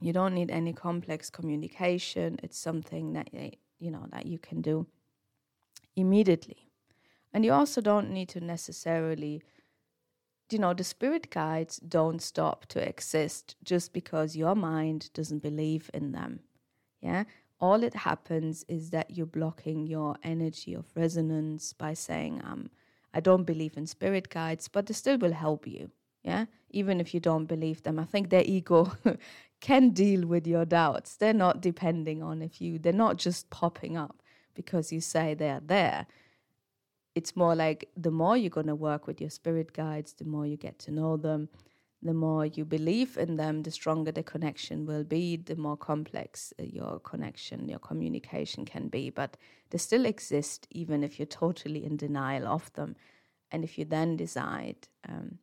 You 0.00 0.12
don't 0.12 0.34
need 0.34 0.50
any 0.50 0.72
complex 0.72 1.30
communication. 1.30 2.38
It's 2.42 2.58
something 2.58 3.12
that 3.12 3.28
eh, 3.34 3.50
you 3.78 3.90
know 3.90 4.06
that 4.10 4.26
you 4.26 4.38
can 4.38 4.62
do 4.62 4.86
immediately. 5.96 6.68
And 7.32 7.44
you 7.44 7.52
also 7.52 7.80
don't 7.80 8.10
need 8.10 8.28
to 8.30 8.40
necessarily 8.40 9.42
you 10.52 10.58
know, 10.58 10.74
the 10.74 10.84
spirit 10.84 11.30
guides 11.30 11.78
don't 11.78 12.20
stop 12.20 12.66
to 12.66 12.86
exist 12.86 13.56
just 13.64 13.92
because 13.92 14.36
your 14.36 14.54
mind 14.54 15.10
doesn't 15.14 15.42
believe 15.42 15.90
in 15.94 16.12
them. 16.12 16.40
Yeah. 17.00 17.24
All 17.60 17.82
it 17.82 17.94
happens 17.94 18.64
is 18.68 18.90
that 18.90 19.10
you're 19.10 19.26
blocking 19.26 19.86
your 19.86 20.16
energy 20.22 20.74
of 20.74 20.86
resonance 20.96 21.72
by 21.72 21.94
saying, 21.94 22.40
um, 22.44 22.70
I 23.14 23.20
don't 23.20 23.44
believe 23.44 23.76
in 23.76 23.86
spirit 23.86 24.30
guides, 24.30 24.68
but 24.68 24.86
they 24.86 24.94
still 24.94 25.18
will 25.18 25.32
help 25.32 25.66
you. 25.66 25.90
Yeah. 26.22 26.46
Even 26.70 27.00
if 27.00 27.14
you 27.14 27.20
don't 27.20 27.46
believe 27.46 27.82
them. 27.82 27.98
I 27.98 28.04
think 28.04 28.30
their 28.30 28.44
ego 28.44 28.92
can 29.60 29.90
deal 29.90 30.26
with 30.26 30.46
your 30.46 30.64
doubts. 30.64 31.16
They're 31.16 31.32
not 31.32 31.60
depending 31.60 32.22
on 32.22 32.42
if 32.42 32.60
you, 32.60 32.78
they're 32.78 32.92
not 32.92 33.16
just 33.16 33.50
popping 33.50 33.96
up 33.96 34.22
because 34.54 34.92
you 34.92 35.00
say 35.00 35.34
they're 35.34 35.62
there 35.64 36.06
it's 37.14 37.36
more 37.36 37.54
like 37.54 37.88
the 37.96 38.10
more 38.10 38.36
you're 38.36 38.50
going 38.50 38.66
to 38.66 38.74
work 38.74 39.06
with 39.06 39.20
your 39.20 39.30
spirit 39.30 39.72
guides, 39.72 40.14
the 40.14 40.24
more 40.24 40.46
you 40.46 40.56
get 40.56 40.78
to 40.80 40.90
know 40.90 41.16
them, 41.16 41.48
the 42.02 42.14
more 42.14 42.46
you 42.46 42.64
believe 42.64 43.16
in 43.16 43.36
them, 43.36 43.62
the 43.62 43.70
stronger 43.70 44.10
the 44.10 44.22
connection 44.24 44.86
will 44.86 45.04
be, 45.04 45.36
the 45.36 45.54
more 45.54 45.76
complex 45.76 46.52
uh, 46.58 46.64
your 46.64 46.98
connection, 47.00 47.68
your 47.68 47.78
communication 47.78 48.64
can 48.64 48.88
be. 48.88 49.08
But 49.10 49.36
they 49.70 49.78
still 49.78 50.04
exist, 50.04 50.66
even 50.70 51.04
if 51.04 51.18
you're 51.18 51.26
totally 51.26 51.84
in 51.84 51.96
denial 51.96 52.48
of 52.48 52.72
them. 52.72 52.96
And 53.52 53.62
if 53.62 53.78
you 53.78 53.84
then 53.84 54.16
decide 54.16 54.88
um, 55.08 55.38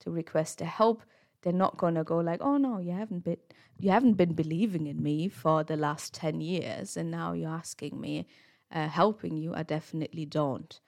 to 0.00 0.10
request 0.10 0.60
a 0.60 0.66
help, 0.66 1.02
they're 1.40 1.52
not 1.52 1.78
going 1.78 1.94
to 1.94 2.04
go 2.04 2.18
like, 2.18 2.40
"Oh 2.42 2.56
no, 2.56 2.78
you 2.78 2.92
haven't 2.92 3.24
been 3.24 3.38
you 3.78 3.90
haven't 3.90 4.14
been 4.14 4.34
believing 4.34 4.86
in 4.86 5.02
me 5.02 5.28
for 5.28 5.64
the 5.64 5.76
last 5.76 6.12
ten 6.14 6.40
years, 6.40 6.96
and 6.96 7.10
now 7.10 7.32
you're 7.32 7.48
asking 7.50 8.00
me, 8.00 8.26
uh, 8.70 8.88
helping 8.88 9.36
you." 9.36 9.54
I 9.54 9.62
definitely 9.62 10.26
don't. 10.26 10.78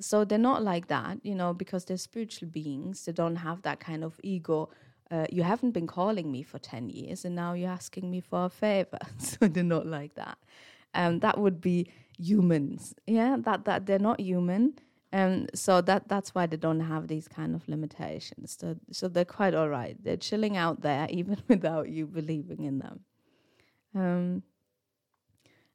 So 0.00 0.24
they're 0.24 0.38
not 0.38 0.62
like 0.62 0.88
that, 0.88 1.18
you 1.22 1.34
know, 1.34 1.54
because 1.54 1.84
they're 1.84 1.96
spiritual 1.96 2.48
beings. 2.48 3.04
They 3.04 3.12
don't 3.12 3.36
have 3.36 3.62
that 3.62 3.80
kind 3.80 4.04
of 4.04 4.20
ego. 4.22 4.70
Uh, 5.10 5.26
you 5.30 5.42
haven't 5.42 5.70
been 5.70 5.86
calling 5.86 6.30
me 6.30 6.42
for 6.42 6.58
10 6.58 6.90
years 6.90 7.24
and 7.24 7.34
now 7.34 7.52
you're 7.52 7.70
asking 7.70 8.10
me 8.10 8.20
for 8.20 8.46
a 8.46 8.50
favor. 8.50 8.98
so 9.18 9.46
they're 9.46 9.62
not 9.64 9.86
like 9.86 10.14
that. 10.14 10.38
Um, 10.94 11.20
that 11.20 11.38
would 11.38 11.60
be 11.60 11.90
humans. 12.18 12.94
Yeah, 13.06 13.36
that, 13.40 13.64
that 13.64 13.86
they're 13.86 13.98
not 13.98 14.20
human. 14.20 14.74
Um, 15.12 15.46
so 15.54 15.80
that 15.82 16.08
that's 16.08 16.34
why 16.34 16.46
they 16.46 16.56
don't 16.56 16.80
have 16.80 17.08
these 17.08 17.28
kind 17.28 17.54
of 17.54 17.66
limitations. 17.68 18.56
So, 18.58 18.76
so 18.90 19.08
they're 19.08 19.24
quite 19.24 19.54
all 19.54 19.68
right. 19.68 19.96
They're 20.02 20.16
chilling 20.16 20.56
out 20.56 20.82
there 20.82 21.06
even 21.10 21.42
without 21.48 21.88
you 21.88 22.06
believing 22.06 22.64
in 22.64 22.78
them. 22.80 23.00
Um, 23.94 24.42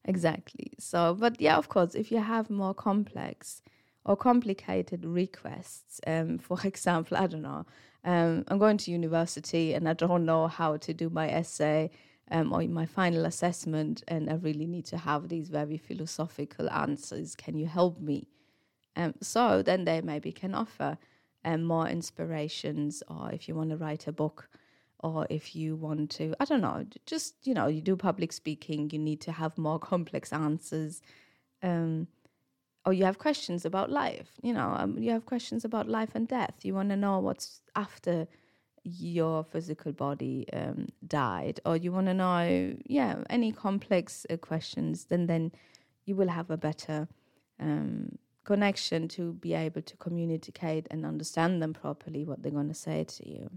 exactly. 0.06 0.74
So, 0.78 1.16
but 1.16 1.40
yeah, 1.40 1.58
of 1.58 1.70
course, 1.70 1.96
if 1.96 2.12
you 2.12 2.20
have 2.20 2.50
more 2.50 2.74
complex 2.74 3.62
or 4.06 4.16
complicated 4.16 5.06
requests. 5.06 6.02
Um, 6.08 6.38
for 6.38 6.60
example, 6.64 7.18
I 7.18 7.28
don't 7.28 7.42
know, 7.42 7.66
um, 8.04 8.46
I'm 8.48 8.58
going 8.58 8.78
to 8.78 8.92
university 8.92 9.74
and 9.74 9.88
I 9.88 9.94
don't 9.94 10.26
know 10.26 10.48
how 10.48 10.78
to 10.78 10.94
do 10.94 11.10
my 11.10 11.30
essay 11.30 11.92
um, 12.32 12.54
or 12.54 12.64
my 12.64 12.86
final 12.86 13.26
assessment, 13.26 14.04
and 14.08 14.30
I 14.30 14.36
really 14.36 14.66
need 14.66 14.86
to 14.86 14.98
have 14.98 15.28
these 15.28 15.50
very 15.50 15.78
philosophical 15.78 16.70
answers. 16.70 17.36
Can 17.36 17.60
you 17.60 17.68
help 17.68 18.00
me? 18.00 18.28
Um, 18.96 19.14
so 19.22 19.62
then 19.62 19.84
they 19.84 20.02
maybe 20.02 20.32
can 20.32 20.56
offer 20.56 20.98
um, 21.44 21.64
more 21.64 21.88
inspirations, 21.88 23.04
or 23.10 23.32
if 23.34 23.48
you 23.50 23.56
want 23.56 23.72
to 23.72 23.78
write 23.78 24.08
a 24.08 24.14
book, 24.14 24.50
or 25.00 25.28
if 25.30 25.56
you 25.56 25.76
want 25.76 26.10
to, 26.12 26.34
I 26.40 26.46
don't 26.46 26.62
know, 26.62 26.86
just 27.06 27.36
you 27.44 27.54
know, 27.54 27.68
you 27.68 27.82
do 27.82 27.98
public 27.98 28.32
speaking, 28.32 28.90
you 28.92 29.00
need 29.00 29.20
to 29.22 29.34
have 29.34 29.58
more 29.58 29.80
complex 29.80 30.32
answers. 30.32 31.02
Um, 31.62 32.08
or 32.86 32.94
you 32.94 33.06
have 33.06 33.20
questions 33.20 33.66
about 33.66 33.92
life, 33.92 34.32
you 34.42 34.54
know, 34.54 34.76
um, 34.78 34.98
you 34.98 35.12
have 35.12 35.26
questions 35.26 35.64
about 35.64 35.88
life 35.88 36.12
and 36.16 36.28
death. 36.28 36.56
You 36.64 36.74
want 36.74 36.90
to 36.90 36.98
know 36.98 37.20
what's 37.20 37.62
after 37.76 38.28
your 38.84 39.44
physical 39.44 39.92
body 39.92 40.48
um, 40.54 40.88
died, 41.08 41.60
or 41.66 41.78
you 41.78 41.92
want 41.92 42.08
to 42.08 42.14
know, 42.14 42.76
yeah, 42.86 43.24
any 43.30 43.52
complex 43.52 44.26
uh, 44.30 44.38
questions, 44.38 45.06
then 45.06 45.28
then 45.28 45.52
you 46.06 46.16
will 46.16 46.30
have 46.30 46.50
a 46.50 46.58
better 46.58 47.08
um, 47.60 48.18
connection 48.44 49.08
to 49.08 49.34
be 49.34 49.54
able 49.54 49.84
to 49.84 49.96
communicate 49.98 50.88
and 50.90 51.06
understand 51.06 51.62
them 51.62 51.74
properly 51.74 52.26
what 52.26 52.42
they're 52.42 52.52
going 52.52 52.68
to 52.68 52.74
say 52.74 53.04
to 53.04 53.30
you. 53.30 53.50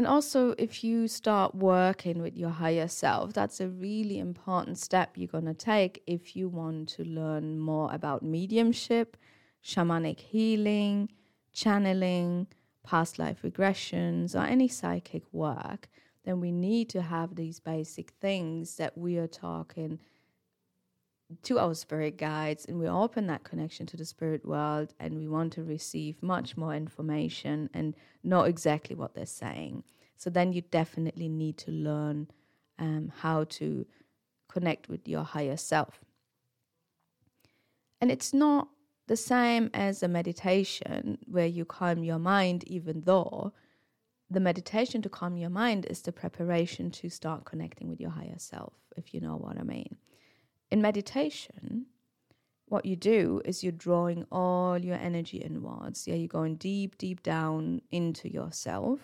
And 0.00 0.06
also, 0.06 0.54
if 0.56 0.82
you 0.82 1.08
start 1.08 1.54
working 1.54 2.22
with 2.22 2.34
your 2.34 2.48
higher 2.48 2.88
self, 2.88 3.34
that's 3.34 3.60
a 3.60 3.68
really 3.68 4.18
important 4.18 4.78
step 4.78 5.18
you're 5.18 5.28
going 5.28 5.44
to 5.44 5.52
take 5.52 6.02
if 6.06 6.34
you 6.34 6.48
want 6.48 6.88
to 6.96 7.04
learn 7.04 7.58
more 7.58 7.92
about 7.92 8.22
mediumship, 8.22 9.18
shamanic 9.62 10.18
healing, 10.18 11.10
channeling, 11.52 12.46
past 12.82 13.18
life 13.18 13.42
regressions, 13.44 14.34
or 14.34 14.46
any 14.46 14.68
psychic 14.68 15.24
work. 15.32 15.90
Then 16.24 16.40
we 16.40 16.50
need 16.50 16.88
to 16.88 17.02
have 17.02 17.34
these 17.34 17.60
basic 17.60 18.12
things 18.22 18.76
that 18.76 18.96
we 18.96 19.18
are 19.18 19.28
talking 19.28 20.00
to 21.42 21.58
our 21.58 21.74
spirit 21.74 22.16
guides 22.16 22.64
and 22.64 22.78
we 22.78 22.88
open 22.88 23.26
that 23.26 23.44
connection 23.44 23.86
to 23.86 23.96
the 23.96 24.04
spirit 24.04 24.44
world 24.44 24.94
and 24.98 25.16
we 25.16 25.28
want 25.28 25.52
to 25.54 25.62
receive 25.62 26.22
much 26.22 26.56
more 26.56 26.74
information 26.74 27.70
and 27.72 27.94
know 28.22 28.42
exactly 28.42 28.96
what 28.96 29.14
they're 29.14 29.26
saying. 29.26 29.84
So 30.16 30.30
then 30.30 30.52
you 30.52 30.62
definitely 30.62 31.28
need 31.28 31.56
to 31.58 31.70
learn 31.70 32.28
um, 32.78 33.12
how 33.18 33.44
to 33.44 33.86
connect 34.48 34.88
with 34.88 35.06
your 35.06 35.22
higher 35.22 35.56
self. 35.56 36.00
And 38.00 38.10
it's 38.10 38.34
not 38.34 38.68
the 39.06 39.16
same 39.16 39.70
as 39.74 40.02
a 40.02 40.08
meditation 40.08 41.18
where 41.26 41.46
you 41.46 41.64
calm 41.64 42.02
your 42.02 42.18
mind, 42.18 42.64
even 42.64 43.02
though 43.02 43.52
the 44.30 44.40
meditation 44.40 45.02
to 45.02 45.08
calm 45.08 45.36
your 45.36 45.50
mind 45.50 45.86
is 45.86 46.02
the 46.02 46.12
preparation 46.12 46.90
to 46.92 47.08
start 47.08 47.44
connecting 47.44 47.88
with 47.88 48.00
your 48.00 48.10
higher 48.10 48.38
self, 48.38 48.72
if 48.96 49.12
you 49.12 49.20
know 49.20 49.36
what 49.36 49.58
I 49.58 49.62
mean 49.62 49.96
in 50.70 50.80
meditation, 50.80 51.86
what 52.66 52.86
you 52.86 52.94
do 52.96 53.42
is 53.44 53.64
you're 53.64 53.72
drawing 53.72 54.24
all 54.30 54.78
your 54.78 54.96
energy 54.96 55.38
inwards. 55.38 56.06
Yeah, 56.06 56.14
you're 56.14 56.28
going 56.28 56.54
deep, 56.54 56.96
deep 56.98 57.22
down 57.22 57.82
into 57.90 58.32
yourself 58.32 59.00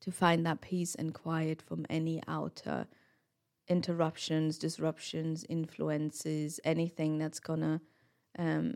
to 0.00 0.10
find 0.10 0.46
that 0.46 0.60
peace 0.60 0.94
and 0.94 1.12
quiet 1.12 1.60
from 1.60 1.84
any 1.90 2.22
outer 2.26 2.86
interruptions, 3.68 4.56
disruptions, 4.56 5.44
influences, 5.48 6.58
anything 6.64 7.18
that's 7.18 7.38
gonna, 7.38 7.82
um, 8.38 8.74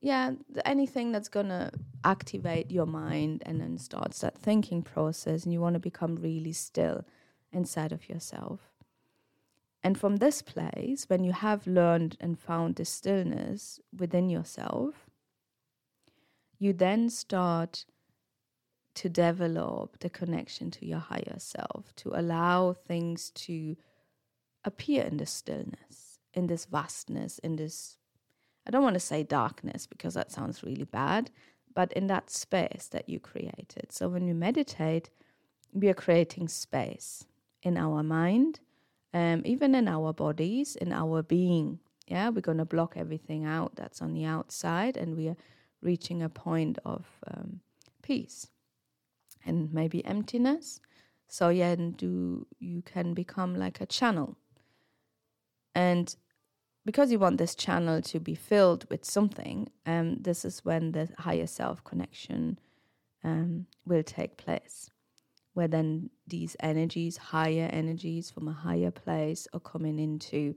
yeah, 0.00 0.32
anything 0.64 1.10
that's 1.10 1.28
gonna 1.28 1.72
activate 2.04 2.70
your 2.70 2.86
mind 2.86 3.42
and 3.44 3.60
then 3.60 3.76
starts 3.76 4.20
that 4.20 4.38
thinking 4.38 4.82
process. 4.82 5.42
And 5.42 5.52
you 5.52 5.60
want 5.60 5.74
to 5.74 5.80
become 5.80 6.14
really 6.14 6.52
still 6.52 7.04
inside 7.50 7.90
of 7.90 8.08
yourself. 8.08 8.60
And 9.82 9.98
from 9.98 10.16
this 10.16 10.42
place, 10.42 11.04
when 11.08 11.24
you 11.24 11.32
have 11.32 11.66
learned 11.66 12.16
and 12.20 12.38
found 12.38 12.76
the 12.76 12.84
stillness 12.84 13.80
within 13.96 14.28
yourself, 14.28 15.08
you 16.58 16.72
then 16.72 17.08
start 17.08 17.84
to 18.94 19.08
develop 19.08 20.00
the 20.00 20.10
connection 20.10 20.72
to 20.72 20.84
your 20.84 20.98
higher 20.98 21.36
self, 21.38 21.94
to 21.94 22.10
allow 22.14 22.72
things 22.72 23.30
to 23.30 23.76
appear 24.64 25.04
in 25.04 25.18
this 25.18 25.30
stillness, 25.30 26.18
in 26.34 26.48
this 26.48 26.64
vastness, 26.64 27.38
in 27.38 27.54
this, 27.54 27.96
I 28.66 28.72
don't 28.72 28.82
want 28.82 28.94
to 28.94 29.00
say 29.00 29.22
darkness 29.22 29.86
because 29.86 30.14
that 30.14 30.32
sounds 30.32 30.64
really 30.64 30.84
bad, 30.84 31.30
but 31.72 31.92
in 31.92 32.08
that 32.08 32.28
space 32.28 32.88
that 32.90 33.08
you 33.08 33.20
created. 33.20 33.92
So 33.92 34.08
when 34.08 34.26
you 34.26 34.34
meditate, 34.34 35.10
we 35.72 35.88
are 35.88 35.94
creating 35.94 36.48
space 36.48 37.24
in 37.62 37.76
our 37.76 38.02
mind 38.02 38.58
um, 39.14 39.42
even 39.44 39.74
in 39.74 39.88
our 39.88 40.12
bodies, 40.12 40.76
in 40.76 40.92
our 40.92 41.22
being. 41.22 41.80
Yeah, 42.06 42.30
we're 42.30 42.40
going 42.40 42.58
to 42.58 42.64
block 42.64 42.94
everything 42.96 43.44
out 43.44 43.76
that's 43.76 44.00
on 44.00 44.14
the 44.14 44.24
outside, 44.24 44.96
and 44.96 45.16
we 45.16 45.28
are 45.28 45.36
reaching 45.82 46.22
a 46.22 46.28
point 46.28 46.78
of 46.84 47.06
um, 47.26 47.60
peace 48.02 48.48
and 49.44 49.72
maybe 49.72 50.04
emptiness. 50.04 50.80
So 51.28 51.50
yeah, 51.50 51.70
and 51.70 51.96
do 51.96 52.46
you 52.58 52.82
can 52.82 53.12
become 53.12 53.54
like 53.54 53.80
a 53.80 53.86
channel, 53.86 54.36
and 55.74 56.14
because 56.86 57.12
you 57.12 57.18
want 57.18 57.36
this 57.36 57.54
channel 57.54 58.00
to 58.00 58.18
be 58.18 58.34
filled 58.34 58.88
with 58.88 59.04
something, 59.04 59.68
um, 59.84 60.16
this 60.22 60.46
is 60.46 60.64
when 60.64 60.92
the 60.92 61.10
higher 61.18 61.46
self 61.46 61.84
connection 61.84 62.58
um, 63.22 63.66
will 63.84 64.02
take 64.02 64.38
place 64.38 64.90
where 65.58 65.66
then 65.66 66.08
these 66.28 66.54
energies, 66.60 67.16
higher 67.16 67.68
energies 67.72 68.30
from 68.30 68.46
a 68.46 68.52
higher 68.52 68.92
place, 68.92 69.48
are 69.52 69.58
coming 69.58 69.98
into 69.98 70.54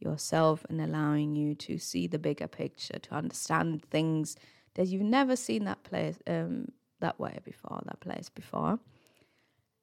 yourself 0.00 0.66
and 0.68 0.80
allowing 0.80 1.36
you 1.36 1.54
to 1.54 1.78
see 1.78 2.08
the 2.08 2.18
bigger 2.18 2.48
picture, 2.48 2.98
to 2.98 3.14
understand 3.14 3.84
things 3.84 4.34
that 4.74 4.88
you've 4.88 5.02
never 5.02 5.36
seen 5.36 5.66
that 5.66 5.80
place 5.84 6.18
um, 6.26 6.66
that 6.98 7.20
way 7.20 7.38
before, 7.44 7.80
that 7.86 8.00
place 8.00 8.28
before. 8.28 8.80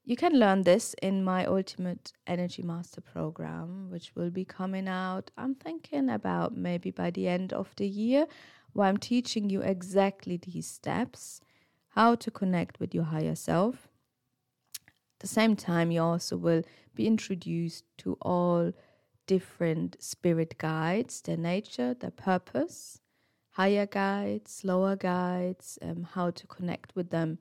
You 0.03 0.17
can 0.17 0.34
learn 0.38 0.63
this 0.63 0.93
in 1.01 1.23
my 1.23 1.45
Ultimate 1.45 2.12
Energy 2.27 2.62
Master 2.62 2.99
program, 2.99 3.89
which 3.89 4.12
will 4.15 4.32
be 4.32 4.43
coming 4.43 4.89
out, 4.89 5.32
I'm 5.38 5.56
thinking 5.56 6.10
about 6.10 6.58
maybe 6.58 6.91
by 6.91 7.10
the 7.12 7.30
end 7.30 7.53
of 7.53 7.73
the 7.77 7.88
year, 7.88 8.27
where 8.73 8.89
I'm 8.89 8.97
teaching 8.97 9.49
you 9.49 9.62
exactly 9.62 10.36
these 10.36 10.67
steps 10.67 11.39
how 11.97 12.15
to 12.15 12.30
connect 12.30 12.82
with 12.82 12.93
your 12.93 13.06
higher 13.06 13.34
self, 13.34 13.87
the 15.19 15.27
same 15.27 15.56
time, 15.56 15.91
you 15.91 16.01
also 16.01 16.38
will 16.38 16.63
be 16.95 17.08
introduced 17.08 17.86
to 17.99 18.17
all 18.21 18.71
different 19.25 19.97
spirit 19.99 20.58
guides, 20.58 21.21
their 21.21 21.38
nature, 21.38 21.93
their 21.93 22.12
purpose, 22.12 23.01
higher 23.51 23.86
guides, 23.86 24.63
lower 24.63 24.95
guides, 24.95 25.77
um, 25.82 26.03
how 26.03 26.32
to 26.32 26.47
connect 26.47 26.95
with 26.95 27.10
them 27.10 27.39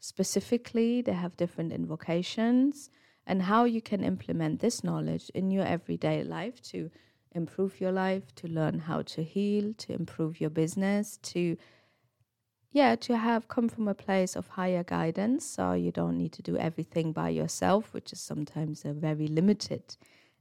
specifically. 0.00 1.00
They 1.00 1.12
have 1.12 1.36
different 1.36 1.72
invocations, 1.72 2.90
and 3.26 3.42
how 3.42 3.64
you 3.64 3.80
can 3.80 4.04
implement 4.04 4.60
this 4.60 4.84
knowledge 4.84 5.30
in 5.34 5.50
your 5.50 5.64
everyday 5.64 6.22
life 6.24 6.60
to 6.62 6.90
improve 7.32 7.80
your 7.80 7.92
life, 7.92 8.34
to 8.36 8.48
learn 8.48 8.78
how 8.80 9.02
to 9.02 9.22
heal, 9.22 9.72
to 9.78 9.92
improve 9.92 10.40
your 10.40 10.50
business, 10.50 11.18
to 11.18 11.56
yeah, 12.74 12.96
to 12.96 13.16
have 13.16 13.46
come 13.46 13.68
from 13.68 13.86
a 13.86 13.94
place 13.94 14.34
of 14.34 14.48
higher 14.48 14.82
guidance, 14.82 15.46
so 15.46 15.74
you 15.74 15.92
don't 15.92 16.18
need 16.18 16.32
to 16.32 16.42
do 16.42 16.56
everything 16.56 17.12
by 17.12 17.28
yourself, 17.28 17.94
which 17.94 18.12
is 18.12 18.20
sometimes 18.20 18.84
a 18.84 18.92
very 18.92 19.28
limited. 19.28 19.96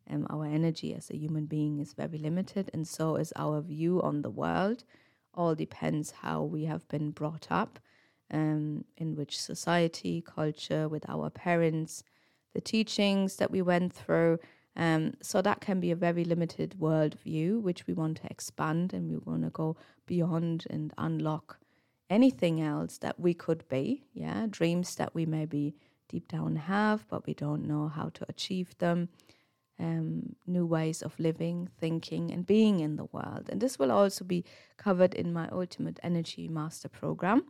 Um, 0.09 0.25
our 0.31 0.43
energy 0.43 0.95
as 0.95 1.11
a 1.11 1.15
human 1.15 1.45
being 1.45 1.77
is 1.77 1.93
very 1.93 2.17
limited, 2.17 2.71
and 2.73 2.87
so 2.87 3.17
is 3.17 3.33
our 3.35 3.61
view 3.61 4.01
on 4.01 4.23
the 4.23 4.31
world. 4.31 4.83
All 5.35 5.53
depends 5.53 6.09
how 6.09 6.41
we 6.41 6.65
have 6.65 6.87
been 6.87 7.11
brought 7.11 7.45
up, 7.51 7.77
um, 8.31 8.83
in 8.97 9.15
which 9.15 9.39
society, 9.39 10.23
culture, 10.25 10.89
with 10.89 11.07
our 11.07 11.29
parents, 11.29 12.03
the 12.55 12.61
teachings 12.61 13.35
that 13.35 13.51
we 13.51 13.61
went 13.61 13.93
through. 13.93 14.39
Um, 14.75 15.13
so 15.21 15.43
that 15.43 15.61
can 15.61 15.79
be 15.79 15.91
a 15.91 15.95
very 15.95 16.25
limited 16.25 16.79
world 16.79 17.13
view, 17.23 17.59
which 17.59 17.85
we 17.85 17.93
want 17.93 18.17
to 18.17 18.27
expand 18.31 18.91
and 18.91 19.11
we 19.11 19.17
want 19.17 19.43
to 19.43 19.51
go 19.51 19.77
beyond 20.07 20.65
and 20.71 20.91
unlock 20.97 21.59
anything 22.13 22.61
else 22.61 22.99
that 22.99 23.19
we 23.19 23.33
could 23.33 23.67
be, 23.69 24.03
yeah, 24.13 24.45
dreams 24.47 24.95
that 24.95 25.15
we 25.15 25.25
maybe 25.25 25.75
deep 26.07 26.27
down 26.27 26.55
have, 26.55 27.07
but 27.07 27.25
we 27.25 27.33
don't 27.33 27.67
know 27.67 27.87
how 27.87 28.09
to 28.09 28.23
achieve 28.29 28.77
them, 28.77 29.09
um, 29.79 30.35
new 30.45 30.65
ways 30.65 31.01
of 31.01 31.19
living, 31.19 31.67
thinking, 31.79 32.31
and 32.31 32.45
being 32.45 32.79
in 32.81 32.97
the 32.97 33.09
world. 33.11 33.49
And 33.49 33.59
this 33.59 33.79
will 33.79 33.91
also 33.91 34.23
be 34.23 34.45
covered 34.77 35.15
in 35.15 35.33
my 35.33 35.49
Ultimate 35.49 35.99
Energy 36.03 36.47
Master 36.47 36.87
Program. 36.87 37.45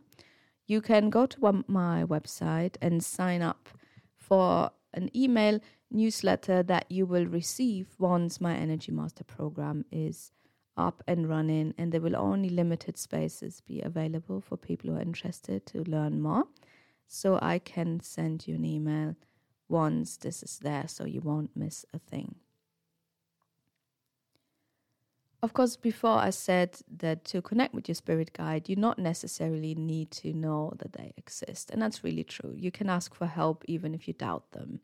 You 0.66 0.80
can 0.80 1.10
go 1.10 1.26
to 1.26 1.64
my 1.68 2.04
website 2.04 2.76
and 2.80 3.04
sign 3.04 3.42
up 3.42 3.68
for 4.16 4.70
an 4.94 5.14
email 5.14 5.60
newsletter 5.90 6.62
that 6.62 6.86
you 6.90 7.04
will 7.04 7.26
receive 7.26 7.88
once 7.98 8.40
my 8.40 8.54
Energy 8.56 8.92
Master 8.92 9.24
program 9.24 9.84
is 9.92 10.32
up 10.76 11.02
and 11.06 11.28
running, 11.28 11.74
and 11.78 11.92
there 11.92 12.00
will 12.00 12.16
only 12.16 12.48
limited 12.48 12.98
spaces 12.98 13.60
be 13.60 13.80
available 13.80 14.40
for 14.40 14.56
people 14.56 14.90
who 14.90 14.96
are 14.96 15.02
interested 15.02 15.66
to 15.66 15.84
learn 15.84 16.20
more. 16.20 16.44
So 17.06 17.38
I 17.40 17.58
can 17.58 18.00
send 18.00 18.46
you 18.46 18.56
an 18.56 18.64
email 18.64 19.16
once 19.68 20.16
this 20.16 20.42
is 20.42 20.58
there 20.58 20.88
so 20.88 21.04
you 21.04 21.20
won't 21.20 21.56
miss 21.56 21.84
a 21.92 21.98
thing. 21.98 22.36
Of 25.44 25.52
course, 25.52 25.76
before 25.76 26.18
I 26.18 26.30
said 26.30 26.78
that 26.96 27.26
to 27.26 27.42
connect 27.42 27.74
with 27.74 27.86
your 27.86 27.94
spirit 27.94 28.32
guide, 28.32 28.66
you 28.66 28.76
not 28.76 28.98
necessarily 28.98 29.74
need 29.74 30.10
to 30.12 30.32
know 30.32 30.72
that 30.78 30.94
they 30.94 31.12
exist. 31.18 31.70
And 31.70 31.82
that's 31.82 32.02
really 32.02 32.24
true. 32.24 32.54
You 32.56 32.70
can 32.70 32.88
ask 32.88 33.14
for 33.14 33.26
help 33.26 33.62
even 33.68 33.94
if 33.94 34.08
you 34.08 34.14
doubt 34.14 34.52
them. 34.52 34.80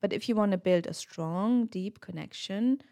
But 0.00 0.12
if 0.12 0.28
you 0.28 0.36
want 0.36 0.52
to 0.52 0.58
build 0.58 0.86
a 0.86 0.94
strong, 0.94 1.66
deep 1.66 2.00
connection, 2.00 2.82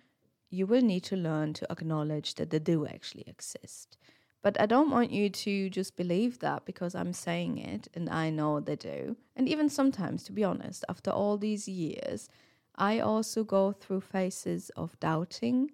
you 0.51 0.67
will 0.67 0.83
need 0.83 1.05
to 1.05 1.17
learn 1.17 1.53
to 1.55 1.71
acknowledge 1.71 2.35
that 2.37 2.51
they 2.51 2.59
do 2.59 2.87
actually 2.87 3.25
exist. 3.27 3.99
But 4.43 4.61
I 4.61 4.67
don't 4.67 4.91
want 4.91 5.11
you 5.11 5.29
to 5.31 5.69
just 5.69 5.97
believe 5.97 6.39
that 6.39 6.65
because 6.65 6.95
I'm 6.95 7.13
saying 7.13 7.59
it 7.59 7.89
and 7.95 8.09
I 8.09 8.31
know 8.31 8.61
they 8.61 8.77
do. 8.77 9.17
And 9.37 9.49
even 9.49 9.69
sometimes, 9.69 10.23
to 10.25 10.33
be 10.33 10.45
honest, 10.45 10.85
after 10.89 11.11
all 11.11 11.37
these 11.37 11.67
years, 11.69 12.29
I 12.77 13.01
also 13.01 13.43
go 13.43 13.73
through 13.73 14.03
phases 14.03 14.71
of 14.71 14.99
doubting 15.01 15.73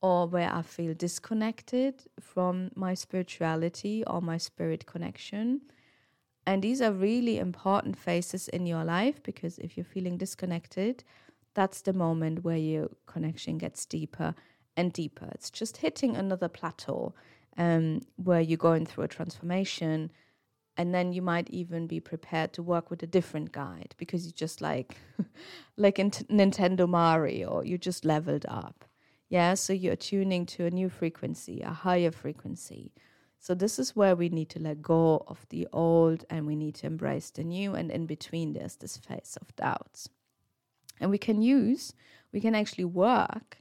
or 0.00 0.28
where 0.28 0.52
I 0.52 0.62
feel 0.62 0.94
disconnected 0.94 2.04
from 2.20 2.70
my 2.76 2.94
spirituality 2.94 4.04
or 4.06 4.22
my 4.22 4.38
spirit 4.38 4.86
connection. 4.86 5.62
And 6.46 6.62
these 6.62 6.80
are 6.80 6.92
really 6.92 7.38
important 7.38 7.98
phases 7.98 8.46
in 8.48 8.66
your 8.66 8.84
life 8.84 9.20
because 9.24 9.58
if 9.58 9.76
you're 9.76 9.84
feeling 9.84 10.16
disconnected, 10.16 11.02
that's 11.56 11.80
the 11.80 11.94
moment 11.94 12.44
where 12.44 12.58
your 12.58 12.90
connection 13.06 13.56
gets 13.58 13.86
deeper 13.86 14.34
and 14.76 14.92
deeper. 14.92 15.28
It's 15.32 15.50
just 15.50 15.78
hitting 15.78 16.14
another 16.14 16.48
plateau 16.48 17.14
um, 17.56 18.02
where 18.16 18.42
you're 18.42 18.58
going 18.58 18.84
through 18.84 19.04
a 19.04 19.08
transformation. 19.08 20.12
And 20.76 20.94
then 20.94 21.14
you 21.14 21.22
might 21.22 21.48
even 21.48 21.86
be 21.86 21.98
prepared 21.98 22.52
to 22.52 22.62
work 22.62 22.90
with 22.90 23.02
a 23.02 23.06
different 23.06 23.52
guide 23.52 23.94
because 23.96 24.26
you 24.26 24.32
just 24.32 24.60
like, 24.60 24.98
like 25.78 25.98
in 25.98 26.10
Nintendo 26.10 26.86
Mario, 26.86 27.62
you 27.62 27.78
just 27.78 28.04
leveled 28.04 28.44
up. 28.46 28.84
Yeah, 29.30 29.54
so 29.54 29.72
you're 29.72 29.96
tuning 29.96 30.44
to 30.46 30.66
a 30.66 30.70
new 30.70 30.90
frequency, 30.90 31.62
a 31.62 31.70
higher 31.70 32.10
frequency. 32.10 32.92
So 33.40 33.54
this 33.54 33.78
is 33.78 33.96
where 33.96 34.14
we 34.14 34.28
need 34.28 34.50
to 34.50 34.58
let 34.58 34.82
go 34.82 35.24
of 35.26 35.46
the 35.48 35.66
old 35.72 36.26
and 36.28 36.46
we 36.46 36.54
need 36.54 36.74
to 36.76 36.86
embrace 36.86 37.30
the 37.30 37.44
new. 37.44 37.74
And 37.74 37.90
in 37.90 38.04
between, 38.04 38.52
there's 38.52 38.76
this 38.76 38.98
phase 38.98 39.38
of 39.40 39.56
doubts. 39.56 40.10
And 41.00 41.10
we 41.10 41.18
can 41.18 41.42
use, 41.42 41.92
we 42.32 42.40
can 42.40 42.54
actually 42.54 42.84
work 42.84 43.58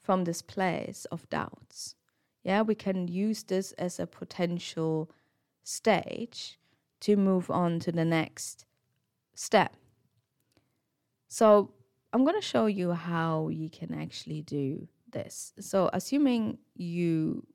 from 0.00 0.24
this 0.24 0.42
place 0.42 1.06
of 1.10 1.28
doubts. 1.28 1.94
Yeah, 2.42 2.62
we 2.62 2.74
can 2.74 3.08
use 3.08 3.42
this 3.42 3.72
as 3.72 3.98
a 3.98 4.06
potential 4.06 5.10
stage 5.62 6.58
to 7.00 7.16
move 7.16 7.50
on 7.50 7.78
to 7.80 7.92
the 7.92 8.04
next 8.04 8.64
step. 9.34 9.76
So 11.28 11.72
I'm 12.12 12.24
going 12.24 12.40
to 12.40 12.46
show 12.46 12.66
you 12.66 12.92
how 12.92 13.48
you 13.48 13.68
can 13.68 13.92
actually 13.92 14.42
do 14.42 14.88
this. 15.10 15.52
So, 15.60 15.90
assuming 15.92 16.58
you 16.74 17.46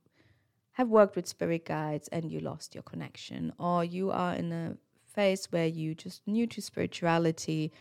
have 0.73 0.89
worked 0.89 1.15
with 1.15 1.28
spirit 1.28 1.65
guides 1.65 2.08
and 2.10 2.32
you 2.32 2.39
lost 2.39 2.76
your 2.76 2.84
connection, 2.84 3.54
or 3.60 3.84
you 3.84 4.12
are 4.12 4.34
in 4.36 4.52
a 4.52 4.78
phase 5.06 5.47
where 5.52 5.67
you 5.67 5.95
just 5.95 6.21
new 6.28 6.47
to 6.47 6.62
spirituality, 6.62 7.71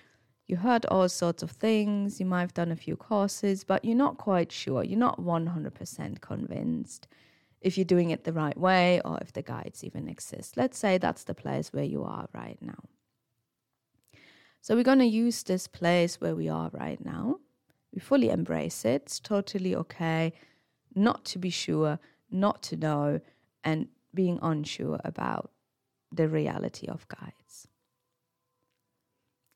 you 0.48 0.56
heard 0.56 0.84
all 0.86 1.08
sorts 1.08 1.42
of 1.42 1.50
things, 1.50 2.20
you 2.20 2.26
might 2.26 2.40
have 2.40 2.54
done 2.54 2.72
a 2.72 2.76
few 2.76 2.96
courses, 2.96 3.64
but 3.64 3.84
you're 3.84 3.96
not 3.96 4.18
quite 4.18 4.52
sure, 4.52 4.84
you're 4.84 4.98
not 4.98 5.20
100% 5.20 6.20
convinced 6.20 7.06
if 7.60 7.78
you're 7.78 7.84
doing 7.84 8.10
it 8.10 8.24
the 8.24 8.32
right 8.32 8.58
way 8.58 9.00
or 9.04 9.18
if 9.20 9.32
the 9.32 9.42
guides 9.42 9.84
even 9.84 10.08
exist. 10.08 10.56
Let's 10.56 10.78
say 10.78 10.98
that's 10.98 11.24
the 11.24 11.34
place 11.34 11.72
where 11.72 11.84
you 11.84 12.02
are 12.02 12.28
right 12.34 12.58
now. 12.60 12.84
So 14.60 14.74
we're 14.74 14.84
going 14.84 14.98
to 14.98 15.06
use 15.06 15.42
this 15.42 15.66
place 15.66 16.20
where 16.20 16.34
we 16.34 16.48
are 16.48 16.70
right 16.72 17.04
now. 17.04 17.38
We 17.92 18.00
fully 18.00 18.30
embrace 18.30 18.84
it. 18.84 19.02
It's 19.02 19.20
totally 19.20 19.74
okay 19.74 20.32
not 20.94 21.24
to 21.24 21.38
be 21.38 21.50
sure, 21.50 21.98
not 22.30 22.62
to 22.64 22.76
know, 22.76 23.20
and 23.64 23.88
being 24.14 24.38
unsure 24.42 25.00
about 25.04 25.50
the 26.12 26.28
reality 26.28 26.86
of 26.86 27.06
guides. 27.08 27.68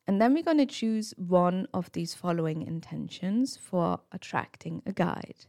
And 0.06 0.20
then 0.20 0.34
we're 0.34 0.42
going 0.42 0.58
to 0.58 0.66
choose 0.66 1.14
one 1.16 1.66
of 1.74 1.90
these 1.92 2.14
following 2.14 2.62
intentions 2.62 3.56
for 3.56 4.00
attracting 4.12 4.82
a 4.86 4.92
guide, 4.92 5.46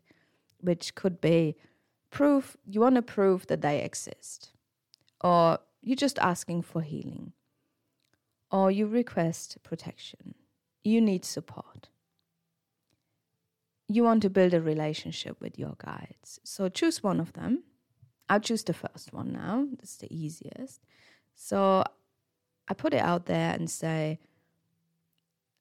which 0.60 0.96
could 0.96 1.22
be 1.22 1.56
proof 2.10 2.58
you 2.66 2.82
want 2.82 2.96
to 2.96 3.02
prove 3.02 3.48
that 3.48 3.62
they 3.62 3.84
exist, 3.84 4.52
or 5.22 5.60
you're 5.82 5.96
just 5.96 6.18
asking 6.20 6.64
for 6.64 6.82
healing, 6.82 7.34
or 8.50 8.72
you 8.72 8.88
request 8.88 9.58
protection, 9.62 10.34
you 10.84 11.02
need 11.02 11.24
support. 11.24 11.90
You 13.88 14.04
want 14.04 14.22
to 14.24 14.30
build 14.30 14.54
a 14.54 14.62
relationship 14.62 15.40
with 15.40 15.60
your 15.60 15.76
guides. 15.78 16.40
So 16.44 16.68
choose 16.68 17.04
one 17.04 17.20
of 17.20 17.34
them. 17.34 17.64
I'll 18.28 18.40
choose 18.40 18.64
the 18.64 18.74
first 18.74 19.14
one 19.14 19.32
now. 19.32 19.68
It's 19.82 19.98
the 19.98 20.14
easiest. 20.14 20.82
So 21.36 21.84
I 22.68 22.74
put 22.74 22.94
it 22.94 23.02
out 23.02 23.28
there 23.28 23.54
and 23.54 23.70
say, 23.70 24.20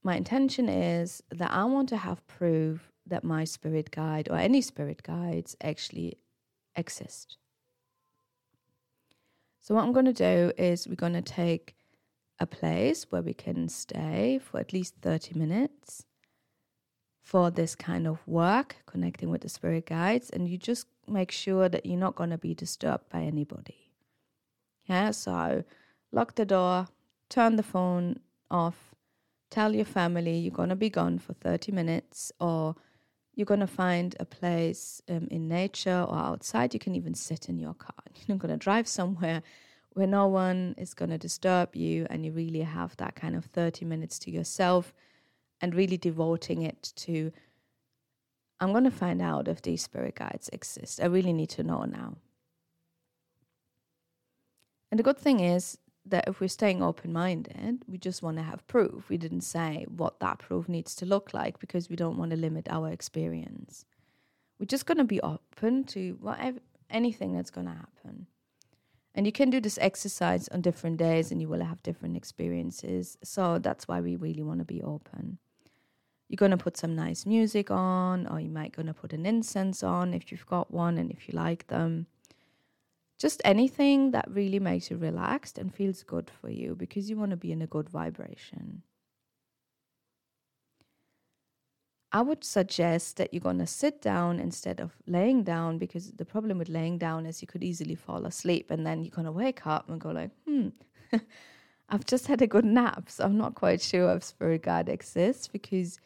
my 0.07 0.17
intention 0.17 0.69
is 0.69 1.21
that 1.33 1.51
I 1.51 1.65
want 1.65 1.89
to 1.89 1.97
have 1.97 2.25
proof 2.29 2.93
that 3.09 3.25
my 3.25 3.43
spirit 3.43 3.91
guide 3.91 4.29
or 4.31 4.37
any 4.37 4.61
spirit 4.61 5.03
guides 5.03 5.57
actually 5.61 6.19
exist. 6.77 7.39
So, 9.61 9.75
what 9.75 9.83
I'm 9.83 9.93
going 9.93 10.07
to 10.07 10.13
do 10.13 10.53
is 10.57 10.87
we're 10.87 10.95
going 10.95 11.21
to 11.25 11.33
take 11.43 11.75
a 12.39 12.47
place 12.47 13.07
where 13.11 13.21
we 13.21 13.35
can 13.35 13.69
stay 13.69 14.39
for 14.39 14.61
at 14.61 14.73
least 14.73 14.95
30 15.03 15.37
minutes 15.37 16.07
for 17.21 17.51
this 17.51 17.75
kind 17.75 18.07
of 18.07 18.25
work, 18.29 18.77
connecting 18.87 19.29
with 19.31 19.41
the 19.41 19.49
spirit 19.49 19.87
guides, 19.87 20.31
and 20.31 20.49
you 20.49 20.57
just 20.57 20.87
make 21.09 21.33
sure 21.33 21.69
that 21.69 21.85
you're 21.85 21.99
not 21.99 22.15
going 22.15 22.31
to 22.31 22.39
be 22.39 22.55
disturbed 22.55 23.09
by 23.11 23.23
anybody. 23.23 23.91
Yeah, 24.85 25.11
so 25.11 25.65
lock 26.13 26.37
the 26.37 26.45
door, 26.45 26.87
turn 27.29 27.57
the 27.57 27.65
phone 27.65 28.21
off, 28.53 28.95
tell 29.51 29.75
your 29.75 29.85
family 29.85 30.39
you're 30.39 30.51
going 30.51 30.69
to 30.69 30.77
be 30.77 30.91
gone 30.91 31.19
for 31.19 31.33
30 31.33 31.73
minutes, 31.73 32.33
or 32.41 32.75
you're 33.35 33.47
going 33.47 33.61
to 33.61 33.67
find 33.67 34.17
a 34.19 34.25
place 34.25 35.03
um, 35.09 35.29
in 35.31 35.49
nature 35.49 36.07
or 36.09 36.17
outside. 36.17 36.75
You 36.75 36.81
can 36.81 36.95
even 36.95 37.15
sit 37.15 37.49
in 37.49 37.59
your 37.59 37.75
car. 37.75 37.95
You're 38.15 38.37
not 38.37 38.39
going 38.39 38.53
to 38.53 38.57
drive 38.57 38.89
somewhere 38.89 39.43
where 39.91 40.07
no 40.07 40.27
one 40.27 40.75
is 40.77 40.93
going 40.93 41.11
to 41.11 41.19
disturb 41.19 41.75
you 41.75 42.07
and 42.11 42.25
you 42.25 42.33
really 42.33 42.61
have 42.61 42.97
that 42.99 43.15
kind 43.15 43.35
of 43.35 43.47
30 43.47 43.87
minutes 43.87 44.19
to 44.21 44.31
yourself 44.31 44.93
and 45.61 45.75
really 45.75 45.97
devoting 45.97 46.63
it 46.63 46.93
to 46.97 47.33
I'm 48.61 48.73
going 48.73 48.85
to 48.85 48.91
find 48.91 49.21
out 49.21 49.49
if 49.49 49.63
these 49.63 49.83
spirit 49.83 50.15
guides 50.15 50.49
exist. 50.53 51.01
I 51.03 51.07
really 51.07 51.33
need 51.33 51.51
to 51.51 51.63
know 51.63 51.85
now. 51.85 52.17
And 54.91 54.99
the 54.99 55.05
good 55.05 55.19
thing 55.19 55.41
is 55.41 55.79
that 56.09 56.29
if 56.29 56.41
we're 56.41 56.49
staying 56.49 56.83
open 56.83 57.13
minded, 57.13 57.83
we 57.89 57.99
just 57.99 58.23
want 58.23 58.37
to 58.37 58.43
have 58.43 58.67
proof. 58.67 59.09
We 59.09 59.19
didn't 59.19 59.41
say 59.43 59.87
what 59.89 60.21
that 60.21 60.39
proof 60.39 60.69
needs 60.69 60.95
to 60.97 61.07
look 61.07 61.35
like 61.35 61.59
because 61.59 61.91
we 61.91 61.97
don't 61.97 62.17
want 62.17 62.31
to 62.31 62.37
limit 62.37 62.69
our 62.71 62.91
experience. 62.91 63.85
We're 64.59 64.67
just 64.67 64.87
going 64.87 64.99
to 64.99 65.05
be 65.05 65.21
open 65.21 65.85
to 65.85 66.17
whatever 66.21 66.61
anything 66.89 67.33
that's 67.33 67.51
going 67.51 67.67
to 67.67 67.73
happen. 67.73 68.27
And 69.15 69.27
you 69.27 69.33
can 69.33 69.51
do 69.51 69.61
this 69.61 69.79
exercise 69.81 70.47
on 70.49 70.61
different 70.61 70.99
days 70.99 71.33
and 71.33 71.41
you 71.41 71.49
will 71.49 71.65
have 71.65 71.83
different 71.83 72.17
experiences. 72.17 73.17
So 73.25 73.59
that's 73.59 73.89
why 73.89 74.01
we 74.01 74.17
really 74.17 74.43
want 74.43 74.61
to 74.61 74.65
be 74.65 74.83
open. 74.83 75.39
You're 76.29 76.37
going 76.37 76.51
to 76.51 76.57
put 76.57 76.77
some 76.77 76.97
nice 76.97 77.25
music 77.25 77.71
on, 77.71 78.27
or 78.27 78.41
you 78.41 78.51
might 78.51 78.73
going 78.73 78.87
to 78.87 78.95
put 78.95 79.13
an 79.13 79.25
incense 79.25 79.83
on 79.83 80.13
if 80.13 80.31
you've 80.31 80.47
got 80.47 80.73
one 80.73 80.99
and 80.99 81.11
if 81.11 81.29
you 81.29 81.35
like 81.35 81.69
them. 81.69 82.07
Just 83.19 83.41
anything 83.45 84.11
that 84.11 84.31
really 84.31 84.59
makes 84.59 84.91
you 84.91 84.97
relaxed 84.99 85.57
and 85.59 85.75
feels 85.75 86.03
good 86.03 86.31
for 86.31 86.51
you 86.51 86.75
because 86.75 87.09
you 87.09 87.17
want 87.17 87.31
to 87.31 87.37
be 87.37 87.53
in 87.53 87.63
a 87.63 87.67
good 87.67 87.89
vibration. 87.89 88.83
I 92.13 92.23
would 92.23 92.45
suggest 92.45 93.17
that 93.17 93.33
you're 93.33 93.41
going 93.41 93.59
to 93.59 93.67
sit 93.67 94.01
down 94.01 94.39
instead 94.39 94.81
of 94.81 94.97
laying 95.07 95.43
down 95.43 95.79
because 95.79 96.13
the 96.13 96.25
problem 96.25 96.59
with 96.59 96.69
laying 96.69 96.99
down 96.99 97.27
is 97.27 97.43
you 97.43 97.49
could 97.49 97.65
easily 97.65 97.95
fall 97.95 98.25
asleep 98.27 98.71
and 98.71 98.87
then 98.87 99.03
you're 99.03 99.11
going 99.11 99.27
to 99.27 99.33
wake 99.33 99.67
up 99.67 99.89
and 99.89 100.01
go 100.01 100.11
like, 100.11 100.31
hmm, 100.47 100.69
I've 101.89 102.07
just 102.07 102.27
had 102.27 102.43
a 102.43 102.47
good 102.47 102.65
nap. 102.65 103.11
So 103.11 103.25
I'm 103.25 103.37
not 103.37 103.55
quite 103.55 103.81
sure 103.81 104.11
if 104.13 104.25
spirit 104.25 104.63
guide 104.63 104.89
exists 104.89 105.49
because 105.49 106.01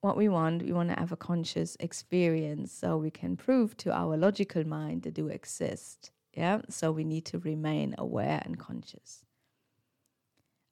what 0.00 0.16
we 0.16 0.28
want, 0.28 0.62
we 0.62 0.72
want 0.72 0.90
to 0.90 0.98
have 0.98 1.12
a 1.12 1.16
conscious 1.16 1.76
experience 1.80 2.72
so 2.72 2.96
we 2.96 3.10
can 3.10 3.36
prove 3.36 3.76
to 3.78 3.92
our 3.92 4.16
logical 4.16 4.66
mind 4.66 5.02
that 5.02 5.14
do 5.14 5.28
exist. 5.28 6.12
Yeah. 6.34 6.62
So 6.68 6.92
we 6.92 7.04
need 7.04 7.24
to 7.26 7.38
remain 7.38 7.94
aware 7.98 8.42
and 8.44 8.58
conscious. 8.58 9.24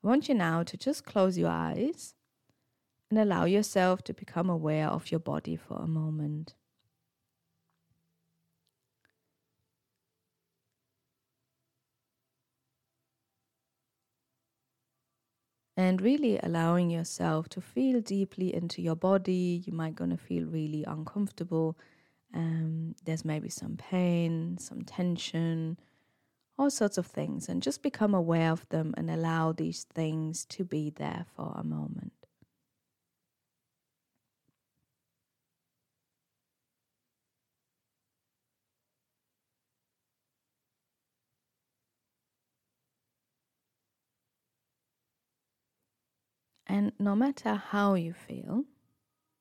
I 0.02 0.06
want 0.06 0.28
you 0.28 0.34
now 0.34 0.62
to 0.62 0.76
just 0.76 1.04
close 1.04 1.36
your 1.38 1.50
eyes 1.50 2.14
and 3.10 3.18
allow 3.18 3.44
yourself 3.44 4.02
to 4.04 4.14
become 4.14 4.50
aware 4.50 4.88
of 4.88 5.10
your 5.10 5.20
body 5.20 5.56
for 5.56 5.78
a 5.78 5.86
moment. 5.86 6.54
and 15.76 16.02
really 16.02 16.38
allowing 16.42 16.90
yourself 16.90 17.48
to 17.48 17.60
feel 17.60 18.00
deeply 18.00 18.54
into 18.54 18.82
your 18.82 18.94
body. 18.94 19.62
You 19.66 19.72
might 19.72 19.94
gonna 19.94 20.16
feel 20.16 20.44
really 20.46 20.84
uncomfortable. 20.84 21.76
Um, 22.34 22.94
there's 23.04 23.24
maybe 23.24 23.48
some 23.48 23.76
pain, 23.76 24.58
some 24.58 24.82
tension, 24.82 25.78
all 26.58 26.70
sorts 26.70 26.98
of 26.98 27.06
things, 27.06 27.48
and 27.48 27.62
just 27.62 27.82
become 27.82 28.14
aware 28.14 28.52
of 28.52 28.68
them 28.68 28.94
and 28.96 29.10
allow 29.10 29.52
these 29.52 29.84
things 29.84 30.44
to 30.46 30.64
be 30.64 30.90
there 30.90 31.26
for 31.34 31.54
a 31.56 31.64
moment. 31.64 32.12
And 46.66 46.92
no 47.00 47.16
matter 47.16 47.54
how 47.56 47.94
you 47.94 48.12
feel, 48.12 48.64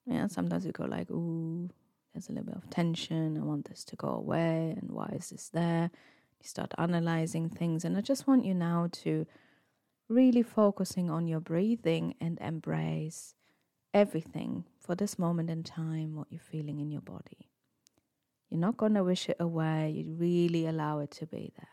yeah, 0.05 0.27
sometimes 0.27 0.65
you 0.65 0.71
go 0.71 0.85
like, 0.85 1.11
ooh, 1.11 1.69
there's 2.13 2.29
a 2.29 2.31
little 2.31 2.45
bit 2.45 2.55
of 2.55 2.69
tension. 2.69 3.37
I 3.37 3.41
want 3.41 3.69
this 3.69 3.83
to 3.85 3.95
go 3.95 4.09
away. 4.09 4.75
And 4.79 4.91
why 4.91 5.13
is 5.15 5.29
this 5.29 5.49
there? 5.49 5.91
You 6.41 6.47
start 6.47 6.73
analyzing 6.77 7.49
things. 7.49 7.85
And 7.85 7.97
I 7.97 8.01
just 8.01 8.27
want 8.27 8.45
you 8.45 8.53
now 8.53 8.87
to 9.03 9.25
really 10.07 10.43
focusing 10.43 11.09
on 11.09 11.27
your 11.27 11.39
breathing 11.39 12.15
and 12.19 12.39
embrace 12.41 13.35
everything 13.93 14.65
for 14.79 14.95
this 14.95 15.19
moment 15.19 15.49
in 15.49 15.63
time, 15.63 16.15
what 16.15 16.27
you're 16.29 16.39
feeling 16.39 16.79
in 16.79 16.91
your 16.91 17.01
body. 17.01 17.49
You're 18.49 18.59
not 18.59 18.77
going 18.77 18.95
to 18.95 19.03
wish 19.03 19.29
it 19.29 19.37
away. 19.39 19.93
You 19.95 20.11
really 20.11 20.65
allow 20.65 20.99
it 20.99 21.11
to 21.11 21.27
be 21.27 21.53
there. 21.55 21.67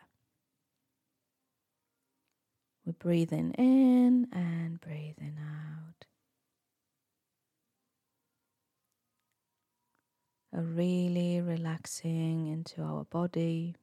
We're 2.85 2.93
breathing 2.93 3.53
in 3.53 4.29
and 4.33 4.81
breathing 4.81 5.39
out. 5.41 6.07
A 10.57 10.63
really 10.63 11.39
relaxing 11.43 12.47
into 12.47 12.81
our 12.81 13.05
body. 13.05 13.77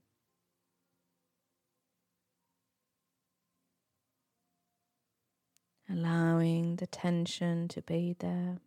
Allowing 5.88 6.78
the 6.78 6.88
tension 6.88 7.68
to 7.68 7.82
be 7.84 8.16
there. 8.18 8.58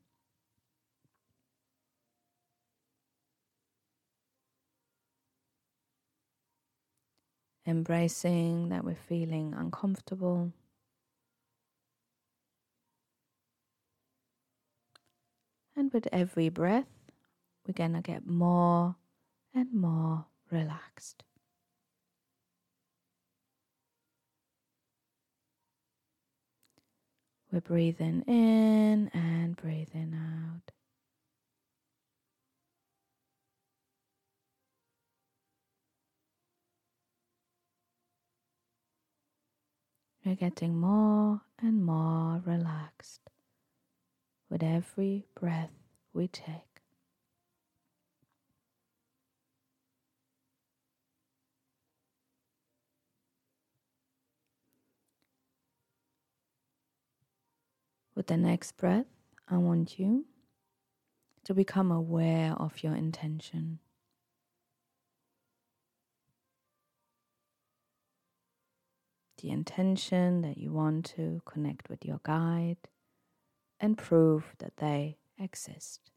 embracing 7.67 8.69
that 8.69 8.85
we're 8.85 8.95
feeling 8.95 9.53
uncomfortable. 9.53 10.53
And 15.75 15.93
with 15.93 16.07
every 16.13 16.49
breath, 16.49 16.96
we're 17.67 17.73
going 17.73 17.95
to 17.95 18.01
get 18.01 18.27
more 18.27 18.97
and 19.55 19.73
more 19.73 20.27
relaxed. 20.51 21.25
We're 27.53 27.61
breathing 27.61 28.23
in 28.27 29.11
and 29.15 29.57
breathing 29.57 30.15
out. 30.15 30.73
We're 40.25 40.35
getting 40.35 40.77
more 40.77 41.41
and 41.63 41.85
more 41.85 42.43
relaxed 42.45 43.31
with 44.51 44.63
every 44.63 45.25
breath 45.41 45.71
we 46.13 46.27
take. 46.27 46.76
With 58.17 58.27
the 58.27 58.37
next 58.37 58.77
breath, 58.79 59.07
I 59.47 59.59
want 59.59 59.99
you 59.99 60.25
to 61.45 61.55
become 61.55 61.93
aware 61.93 62.55
of 62.55 62.83
your 62.83 62.97
intention. 62.97 63.79
the 69.43 69.51
intention 69.51 70.41
that 70.43 70.57
you 70.57 70.73
want 70.73 71.05
to 71.05 71.41
connect 71.45 71.89
with 71.89 72.05
your 72.05 72.21
guide 72.23 72.89
and 73.79 73.99
prove 73.99 74.55
that 74.59 74.79
they 74.79 75.19
exist. 75.39 76.11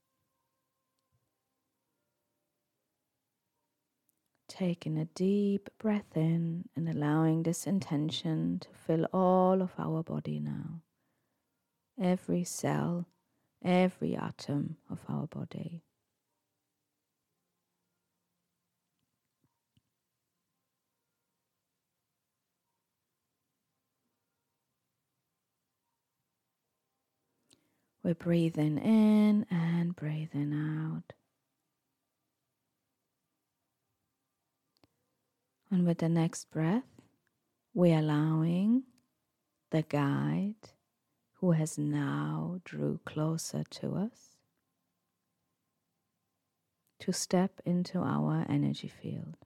Taking 4.48 4.98
a 4.98 5.06
deep 5.06 5.70
breath 5.78 6.16
in 6.16 6.70
and 6.76 6.90
allowing 6.90 7.44
this 7.44 7.68
intention 7.68 8.60
to 8.62 8.70
fill 8.74 9.06
all 9.14 9.62
of 9.62 9.72
our 9.78 10.02
body 10.02 10.40
now. 10.40 10.82
Every 12.02 12.44
cell, 12.46 13.08
every 13.64 14.16
atom 14.16 14.78
of 14.90 15.00
our 15.10 15.28
body. 15.28 15.84
We're 28.02 28.16
breathing 28.16 28.78
in 28.78 29.46
and 29.52 29.96
breathing 29.96 30.54
out. 30.54 31.14
And 35.70 35.86
with 35.86 36.00
the 36.00 36.10
next 36.10 36.50
breath, 36.50 36.84
we're 37.74 38.00
allowing 38.00 38.84
the 39.70 39.84
guide 39.84 40.56
who 41.40 41.52
has 41.52 41.78
now 41.78 42.60
drew 42.66 43.00
closer 43.06 43.64
to 43.70 43.96
us 43.96 44.36
to 47.00 47.14
step 47.14 47.62
into 47.66 48.00
our 48.00 48.46
energy 48.50 48.90
field. 48.90 49.38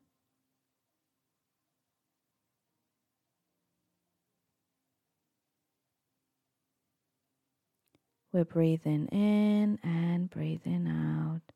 We're 8.32 8.46
breathing 8.46 9.06
in 9.10 9.78
and 9.84 10.28
breathing 10.28 10.88
out, 10.88 11.54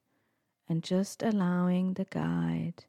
and 0.69 0.83
just 0.83 1.23
allowing 1.23 1.95
the 1.95 2.05
guide 2.05 2.85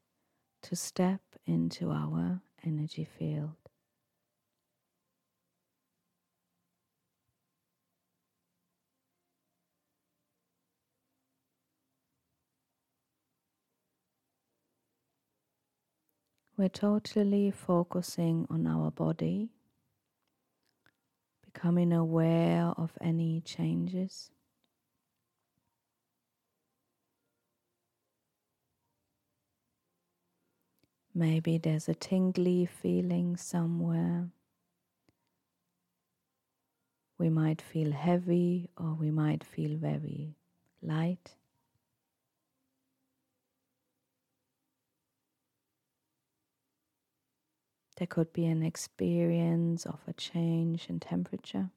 to 0.64 0.76
step 0.76 1.22
into 1.46 1.90
our 1.90 2.42
energy 2.62 3.08
field. 3.18 3.67
We're 16.58 16.68
totally 16.68 17.52
focusing 17.52 18.44
on 18.50 18.66
our 18.66 18.90
body 18.90 19.50
becoming 21.44 21.92
aware 21.92 22.64
of 22.76 22.90
any 23.00 23.42
changes. 23.42 24.32
Maybe 31.14 31.58
there's 31.58 31.88
a 31.88 31.94
tingly 31.94 32.66
feeling 32.66 33.36
somewhere. 33.36 34.26
We 37.18 37.28
might 37.28 37.62
feel 37.62 37.92
heavy 37.92 38.68
or 38.76 38.94
we 38.94 39.12
might 39.12 39.44
feel 39.44 39.76
very 39.76 40.34
light. 40.82 41.36
There 47.98 48.06
could 48.06 48.32
be 48.32 48.46
an 48.46 48.62
experience 48.62 49.84
of 49.84 49.98
a 50.06 50.12
change 50.12 50.86
in 50.88 51.00
temperature. 51.00 51.70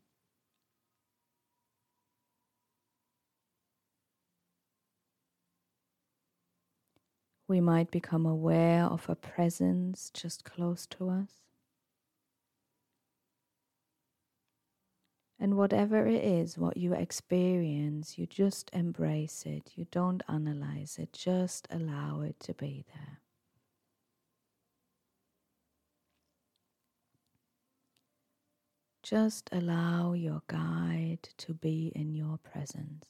We 7.47 7.59
might 7.59 7.89
become 7.89 8.27
aware 8.27 8.85
of 8.85 9.09
a 9.09 9.15
presence 9.15 10.11
just 10.13 10.45
close 10.45 10.85
to 10.91 11.09
us. 11.09 11.39
And 15.39 15.57
whatever 15.57 16.05
it 16.05 16.23
is, 16.23 16.55
what 16.55 16.77
you 16.77 16.93
experience, 16.93 18.19
you 18.19 18.27
just 18.27 18.69
embrace 18.73 19.43
it. 19.47 19.71
You 19.75 19.87
don't 19.89 20.21
analyze 20.29 20.99
it, 20.99 21.13
just 21.13 21.67
allow 21.71 22.21
it 22.21 22.39
to 22.41 22.53
be 22.53 22.85
there. 22.93 23.20
Just 29.11 29.49
allow 29.51 30.13
your 30.13 30.41
guide 30.47 31.27
to 31.39 31.53
be 31.53 31.91
in 31.93 32.15
your 32.15 32.37
presence. 32.37 33.07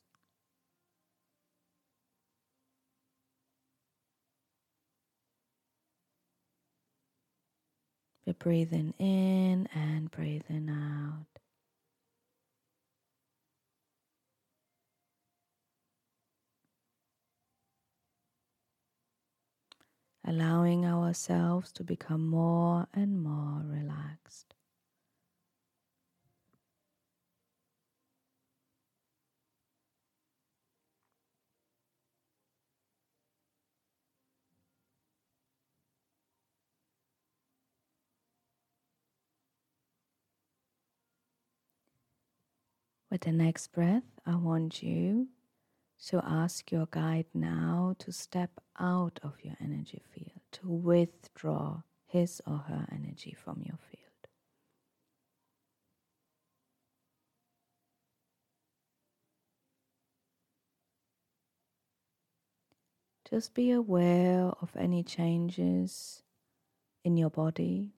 We're 8.25 8.33
breathing 8.33 8.95
in 8.97 9.67
and 9.75 10.09
breathing 10.09 10.69
out. 10.71 11.27
allowing 20.25 20.85
ourselves 20.85 21.71
to 21.73 21.83
become 21.83 22.25
more 22.25 22.87
and 22.93 23.21
more 23.21 23.63
relaxed. 23.65 24.53
With 43.11 43.21
the 43.21 43.33
next 43.33 43.73
breath, 43.73 44.05
I 44.25 44.37
want 44.37 44.81
you 44.81 45.27
to 46.07 46.23
ask 46.25 46.71
your 46.71 46.87
guide 46.89 47.25
now 47.33 47.93
to 47.99 48.11
step 48.13 48.51
out 48.79 49.19
of 49.21 49.33
your 49.43 49.55
energy 49.59 50.01
field, 50.15 50.39
to 50.53 50.69
withdraw 50.69 51.81
his 52.05 52.41
or 52.47 52.59
her 52.69 52.87
energy 52.89 53.33
from 53.33 53.63
your 53.65 53.77
field. 53.77 54.01
Just 63.29 63.53
be 63.53 63.71
aware 63.71 64.53
of 64.61 64.71
any 64.77 65.03
changes 65.03 66.23
in 67.03 67.17
your 67.17 67.29
body 67.29 67.91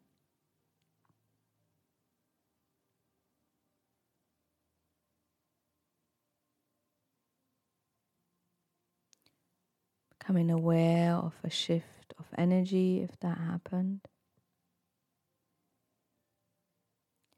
Becoming 10.23 10.51
aware 10.51 11.15
of 11.15 11.33
a 11.43 11.49
shift 11.49 12.13
of 12.17 12.27
energy 12.38 13.01
if 13.01 13.19
that 13.19 13.38
happened. 13.38 13.99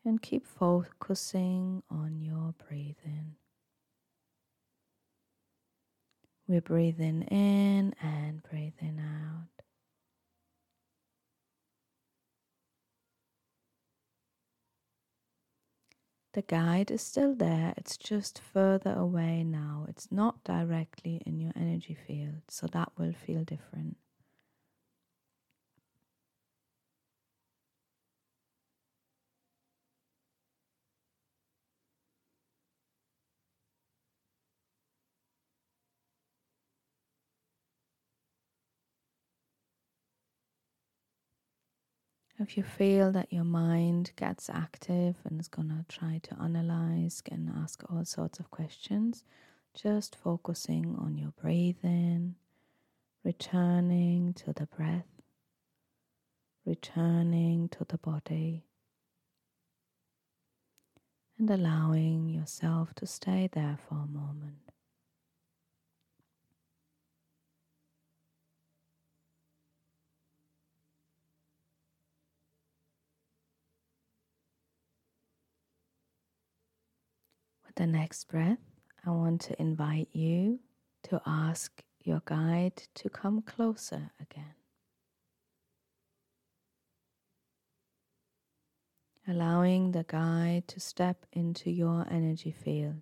And 0.03 0.21
keep 0.21 0.45
focusing 0.45 1.81
on 1.89 2.21
your 2.21 2.53
breathing. 2.67 3.37
We're 6.47 6.61
breathing 6.61 7.23
in 7.23 7.95
and 7.99 8.43
breathing 8.43 9.01
out. 9.01 9.54
The 16.35 16.41
guide 16.41 16.91
is 16.91 17.01
still 17.01 17.33
there, 17.33 17.73
it's 17.77 17.95
just 17.95 18.39
further 18.39 18.91
away 18.91 19.45
now. 19.45 19.85
It's 19.87 20.11
not 20.11 20.43
directly 20.43 21.21
in 21.25 21.39
your 21.39 21.53
energy 21.55 21.93
field, 21.95 22.41
so 22.49 22.67
that 22.67 22.91
will 22.97 23.13
feel 23.13 23.45
different. 23.45 23.95
If 42.47 42.57
you 42.57 42.61
feel 42.61 43.11
that 43.13 43.33
your 43.33 43.43
mind 43.43 44.11
gets 44.15 44.51
active 44.51 45.15
and 45.25 45.39
is 45.39 45.47
going 45.47 45.69
to 45.69 45.83
try 45.89 46.19
to 46.21 46.39
analyze 46.39 47.23
and 47.31 47.49
ask 47.49 47.81
all 47.89 48.05
sorts 48.05 48.39
of 48.39 48.51
questions, 48.51 49.23
just 49.73 50.15
focusing 50.15 50.95
on 50.99 51.17
your 51.17 51.33
breathing, 51.41 52.35
returning 53.23 54.35
to 54.35 54.53
the 54.53 54.67
breath, 54.67 55.07
returning 56.67 57.67
to 57.69 57.83
the 57.83 57.97
body, 57.97 58.67
and 61.39 61.49
allowing 61.49 62.29
yourself 62.29 62.93
to 62.93 63.07
stay 63.07 63.49
there 63.51 63.79
for 63.89 63.95
a 63.95 64.07
moment. 64.07 64.64
The 77.75 77.85
next 77.87 78.29
breath, 78.29 78.59
I 79.05 79.11
want 79.11 79.41
to 79.41 79.61
invite 79.61 80.09
you 80.13 80.59
to 81.03 81.21
ask 81.25 81.83
your 82.03 82.21
guide 82.25 82.83
to 82.95 83.09
come 83.09 83.41
closer 83.41 84.11
again. 84.21 84.55
Allowing 89.27 89.91
the 89.91 90.05
guide 90.07 90.67
to 90.69 90.79
step 90.79 91.25
into 91.33 91.71
your 91.71 92.05
energy 92.09 92.51
field. 92.51 93.01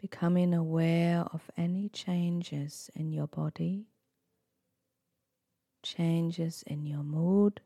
Becoming 0.00 0.54
aware 0.54 1.24
of 1.32 1.50
any 1.56 1.88
changes 1.88 2.90
in 2.94 3.12
your 3.12 3.26
body, 3.26 3.86
changes 5.82 6.62
in 6.66 6.84
your 6.84 7.02
mood, 7.02 7.60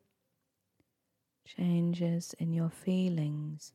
changes 1.47 2.35
in 2.39 2.53
your 2.53 2.71
feelings. 2.71 3.73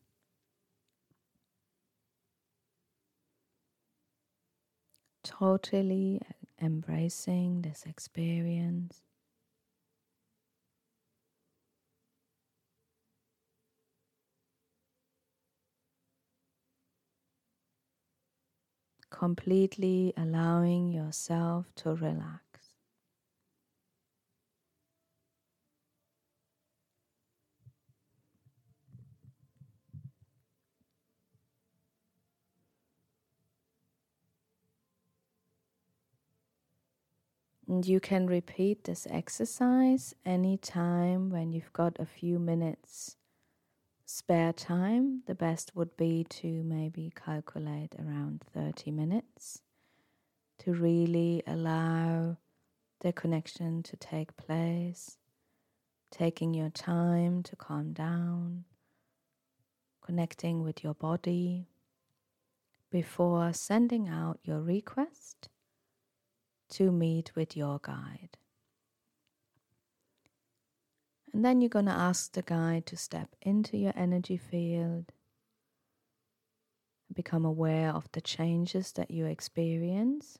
Totally 5.27 6.21
embracing 6.61 7.61
this 7.61 7.83
experience. 7.85 9.01
Completely 19.09 20.13
allowing 20.17 20.91
yourself 20.91 21.67
to 21.75 21.93
relax. 21.93 22.46
And 37.67 37.86
you 37.86 37.99
can 37.99 38.27
repeat 38.27 38.86
this 38.86 39.06
exercise 39.10 40.15
anytime 40.25 41.30
when 41.30 41.51
you've 41.51 41.73
got 41.73 41.99
a 41.99 42.06
few 42.06 42.39
minutes 42.39 43.17
spare 44.06 44.53
time. 44.53 45.23
The 45.27 45.36
best 45.36 45.75
would 45.75 45.97
be 45.97 46.23
to 46.30 46.63
maybe 46.63 47.12
calculate 47.13 47.93
around 47.99 48.43
30 48.53 48.91
minutes 48.91 49.62
to 50.60 50.73
really 50.73 51.44
allow 51.46 52.37
the 53.02 53.12
connection 53.12 53.83
to 53.83 53.98
take 53.98 54.37
place, 54.37 55.17
taking 56.10 56.54
your 56.54 56.69
time 56.69 57.44
to 57.44 57.56
calm 57.58 57.91
down, 57.91 58.63
connecting 60.02 60.63
with 60.63 60.85
your 60.85 60.94
body 60.94 61.67
before 62.89 63.52
sending 63.52 64.08
out 64.08 64.39
your 64.44 64.62
request 64.62 65.50
to 66.69 66.91
meet 66.91 67.35
with 67.35 67.55
your 67.55 67.79
guide. 67.81 68.37
And 71.33 71.45
then 71.45 71.61
you're 71.61 71.69
going 71.69 71.85
to 71.85 71.91
ask 71.91 72.33
the 72.33 72.41
guide 72.41 72.85
to 72.87 72.97
step 72.97 73.35
into 73.41 73.77
your 73.77 73.93
energy 73.95 74.37
field, 74.37 75.11
become 77.13 77.45
aware 77.45 77.91
of 77.91 78.11
the 78.11 78.21
changes 78.21 78.91
that 78.93 79.11
you 79.11 79.25
experience. 79.25 80.39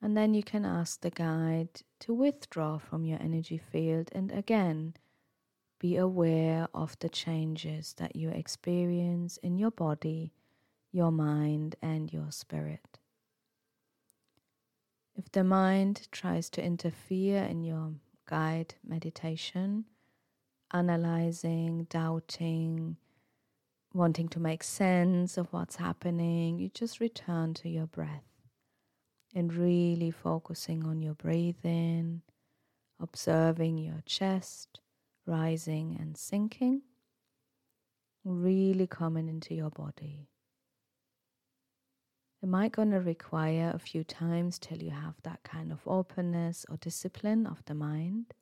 And 0.00 0.16
then 0.16 0.34
you 0.34 0.42
can 0.42 0.64
ask 0.64 1.00
the 1.00 1.10
guide 1.10 1.82
to 2.00 2.12
withdraw 2.12 2.78
from 2.78 3.04
your 3.04 3.20
energy 3.20 3.58
field 3.58 4.08
and 4.12 4.32
again 4.32 4.94
be 5.78 5.96
aware 5.96 6.68
of 6.72 6.96
the 7.00 7.08
changes 7.08 7.94
that 7.94 8.14
you 8.14 8.30
experience 8.30 9.36
in 9.38 9.58
your 9.58 9.72
body, 9.72 10.32
your 10.92 11.10
mind, 11.10 11.74
and 11.82 12.12
your 12.12 12.30
spirit. 12.30 13.00
If 15.16 15.30
the 15.32 15.44
mind 15.44 16.08
tries 16.10 16.48
to 16.50 16.62
interfere 16.62 17.42
in 17.44 17.62
your 17.64 17.92
guide 18.26 18.74
meditation, 18.86 19.84
analyzing, 20.72 21.84
doubting, 21.84 22.96
wanting 23.92 24.28
to 24.28 24.40
make 24.40 24.62
sense 24.62 25.36
of 25.36 25.52
what's 25.52 25.76
happening, 25.76 26.58
you 26.58 26.70
just 26.70 27.00
return 27.00 27.52
to 27.54 27.68
your 27.68 27.86
breath 27.86 28.24
and 29.34 29.52
really 29.52 30.10
focusing 30.10 30.84
on 30.84 31.02
your 31.02 31.14
breathing, 31.14 32.22
observing 33.00 33.78
your 33.78 34.02
chest 34.06 34.80
rising 35.26 35.96
and 36.00 36.16
sinking, 36.16 36.82
really 38.24 38.86
coming 38.86 39.28
into 39.28 39.54
your 39.54 39.70
body. 39.70 40.28
It 42.42 42.48
might 42.48 42.72
gonna 42.72 43.00
require 43.00 43.70
a 43.72 43.78
few 43.78 44.02
times 44.02 44.58
till 44.58 44.82
you 44.82 44.90
have 44.90 45.14
that 45.22 45.44
kind 45.44 45.70
of 45.70 45.86
openness 45.86 46.66
or 46.68 46.76
discipline 46.76 47.46
of 47.46 47.64
the 47.66 47.74
mind. 47.74 48.34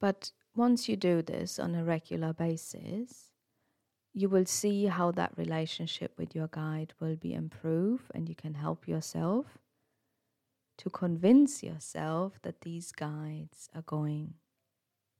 But 0.00 0.30
once 0.54 0.88
you 0.88 0.96
do 0.96 1.22
this 1.22 1.58
on 1.58 1.74
a 1.74 1.84
regular 1.84 2.32
basis, 2.32 3.32
you 4.14 4.28
will 4.28 4.46
see 4.46 4.86
how 4.86 5.10
that 5.12 5.36
relationship 5.36 6.16
with 6.16 6.34
your 6.34 6.48
guide 6.48 6.94
will 7.00 7.16
be 7.16 7.34
improved 7.34 8.10
and 8.14 8.28
you 8.28 8.34
can 8.34 8.54
help 8.54 8.86
yourself 8.86 9.58
to 10.78 10.90
convince 10.90 11.62
yourself 11.62 12.38
that 12.42 12.60
these 12.60 12.92
guides 12.92 13.68
are 13.74 13.82
going 13.82 14.34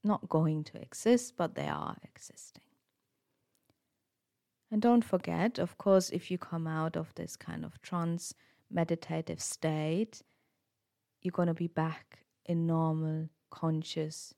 not 0.03 0.29
going 0.29 0.63
to 0.63 0.81
exist 0.81 1.33
but 1.35 1.55
they 1.55 1.67
are 1.67 1.97
existing 2.03 2.66
and 4.71 4.81
don't 4.81 5.03
forget 5.03 5.59
of 5.59 5.77
course 5.77 6.09
if 6.09 6.29
you 6.29 6.37
come 6.37 6.67
out 6.67 6.95
of 6.95 7.13
this 7.15 7.35
kind 7.35 7.63
of 7.63 7.81
trance 7.81 8.33
meditative 8.69 9.41
state 9.41 10.21
you're 11.21 11.31
going 11.31 11.47
to 11.47 11.53
be 11.53 11.67
back 11.67 12.19
in 12.45 12.67
normal 12.67 13.29
conscious 13.49 14.33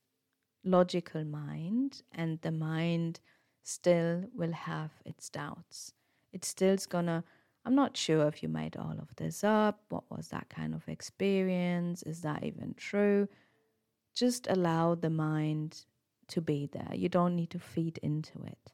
logical 0.63 1.23
mind 1.23 2.01
and 2.11 2.39
the 2.41 2.51
mind 2.51 3.19
still 3.63 4.25
will 4.35 4.51
have 4.51 4.91
its 5.05 5.29
doubts. 5.29 5.93
It 6.33 6.45
still's 6.45 6.85
gonna 6.85 7.23
I'm 7.65 7.75
not 7.75 7.97
sure 7.97 8.27
if 8.27 8.41
you 8.41 8.49
made 8.49 8.77
all 8.77 8.95
of 8.99 9.15
this 9.17 9.43
up. 9.43 9.81
What 9.89 10.09
was 10.09 10.29
that 10.29 10.49
kind 10.49 10.73
of 10.73 10.87
experience? 10.87 12.03
Is 12.03 12.21
that 12.21 12.43
even 12.43 12.73
true? 12.75 13.27
Just 14.15 14.47
allow 14.49 14.95
the 14.95 15.09
mind 15.09 15.85
to 16.29 16.41
be 16.41 16.69
there. 16.71 16.91
You 16.93 17.09
don't 17.09 17.35
need 17.35 17.49
to 17.51 17.59
feed 17.59 17.99
into 18.01 18.41
it. 18.43 18.71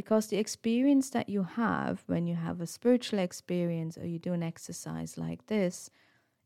Because 0.00 0.26
the 0.28 0.42
experience 0.44 1.10
that 1.10 1.28
you 1.28 1.42
have 1.42 2.02
when 2.06 2.26
you 2.26 2.36
have 2.46 2.60
a 2.60 2.66
spiritual 2.66 3.18
experience 3.18 3.98
or 3.98 4.06
you 4.06 4.18
do 4.18 4.32
an 4.32 4.42
exercise 4.42 5.12
like 5.18 5.42
this 5.46 5.90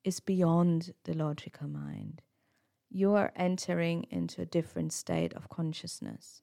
is 0.03 0.19
beyond 0.21 0.93
the 1.05 1.15
logical 1.15 1.69
mind 1.69 2.23
you 2.95 3.13
are 3.13 3.33
entering 3.35 4.07
into 4.09 4.41
a 4.41 4.47
different 4.47 4.93
state 4.93 5.35
of 5.35 5.49
consciousness. 5.49 6.43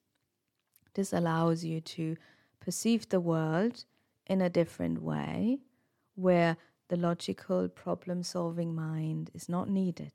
This 0.92 1.14
allows 1.14 1.64
you 1.64 1.80
to 1.80 2.18
perceive 2.60 3.08
the 3.08 3.20
world 3.20 3.86
in 4.26 4.42
a 4.42 4.50
different 4.50 5.02
way, 5.02 5.60
where 6.14 6.58
the 6.88 6.98
logical 6.98 7.68
problem 7.68 8.22
solving 8.22 8.74
mind 8.74 9.30
is 9.32 9.48
not 9.48 9.70
needed 9.70 10.12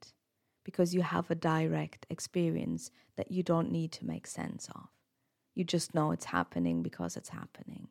because 0.63 0.93
you 0.93 1.01
have 1.01 1.31
a 1.31 1.35
direct 1.35 2.05
experience 2.11 2.91
that 3.15 3.31
you 3.31 3.41
don't 3.41 3.71
need 3.71 3.91
to 3.93 4.05
make 4.05 4.27
sense 4.27 4.69
of. 4.75 4.89
You 5.57 5.63
just 5.63 5.95
know 5.95 6.11
it's 6.11 6.25
happening 6.25 6.83
because 6.83 7.17
it's 7.17 7.29
happening. 7.29 7.87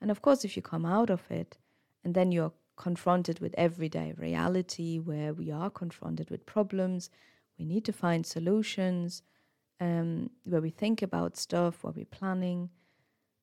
And 0.00 0.10
of 0.10 0.22
course, 0.22 0.44
if 0.44 0.56
you 0.56 0.62
come 0.62 0.86
out 0.86 1.10
of 1.10 1.22
it 1.30 1.58
and 2.04 2.14
then 2.14 2.32
you're 2.32 2.52
confronted 2.78 3.40
with 3.40 3.54
everyday 3.58 4.14
reality 4.16 4.98
where 4.98 5.34
we 5.34 5.50
are 5.50 5.68
confronted 5.68 6.30
with 6.30 6.46
problems. 6.46 7.10
We 7.58 7.64
need 7.64 7.84
to 7.86 7.92
find 7.92 8.24
solutions 8.24 9.22
um, 9.80 10.30
where 10.44 10.60
we 10.60 10.70
think 10.70 11.02
about 11.02 11.36
stuff, 11.36 11.82
where 11.82 11.92
we're 11.94 12.06
planning 12.20 12.70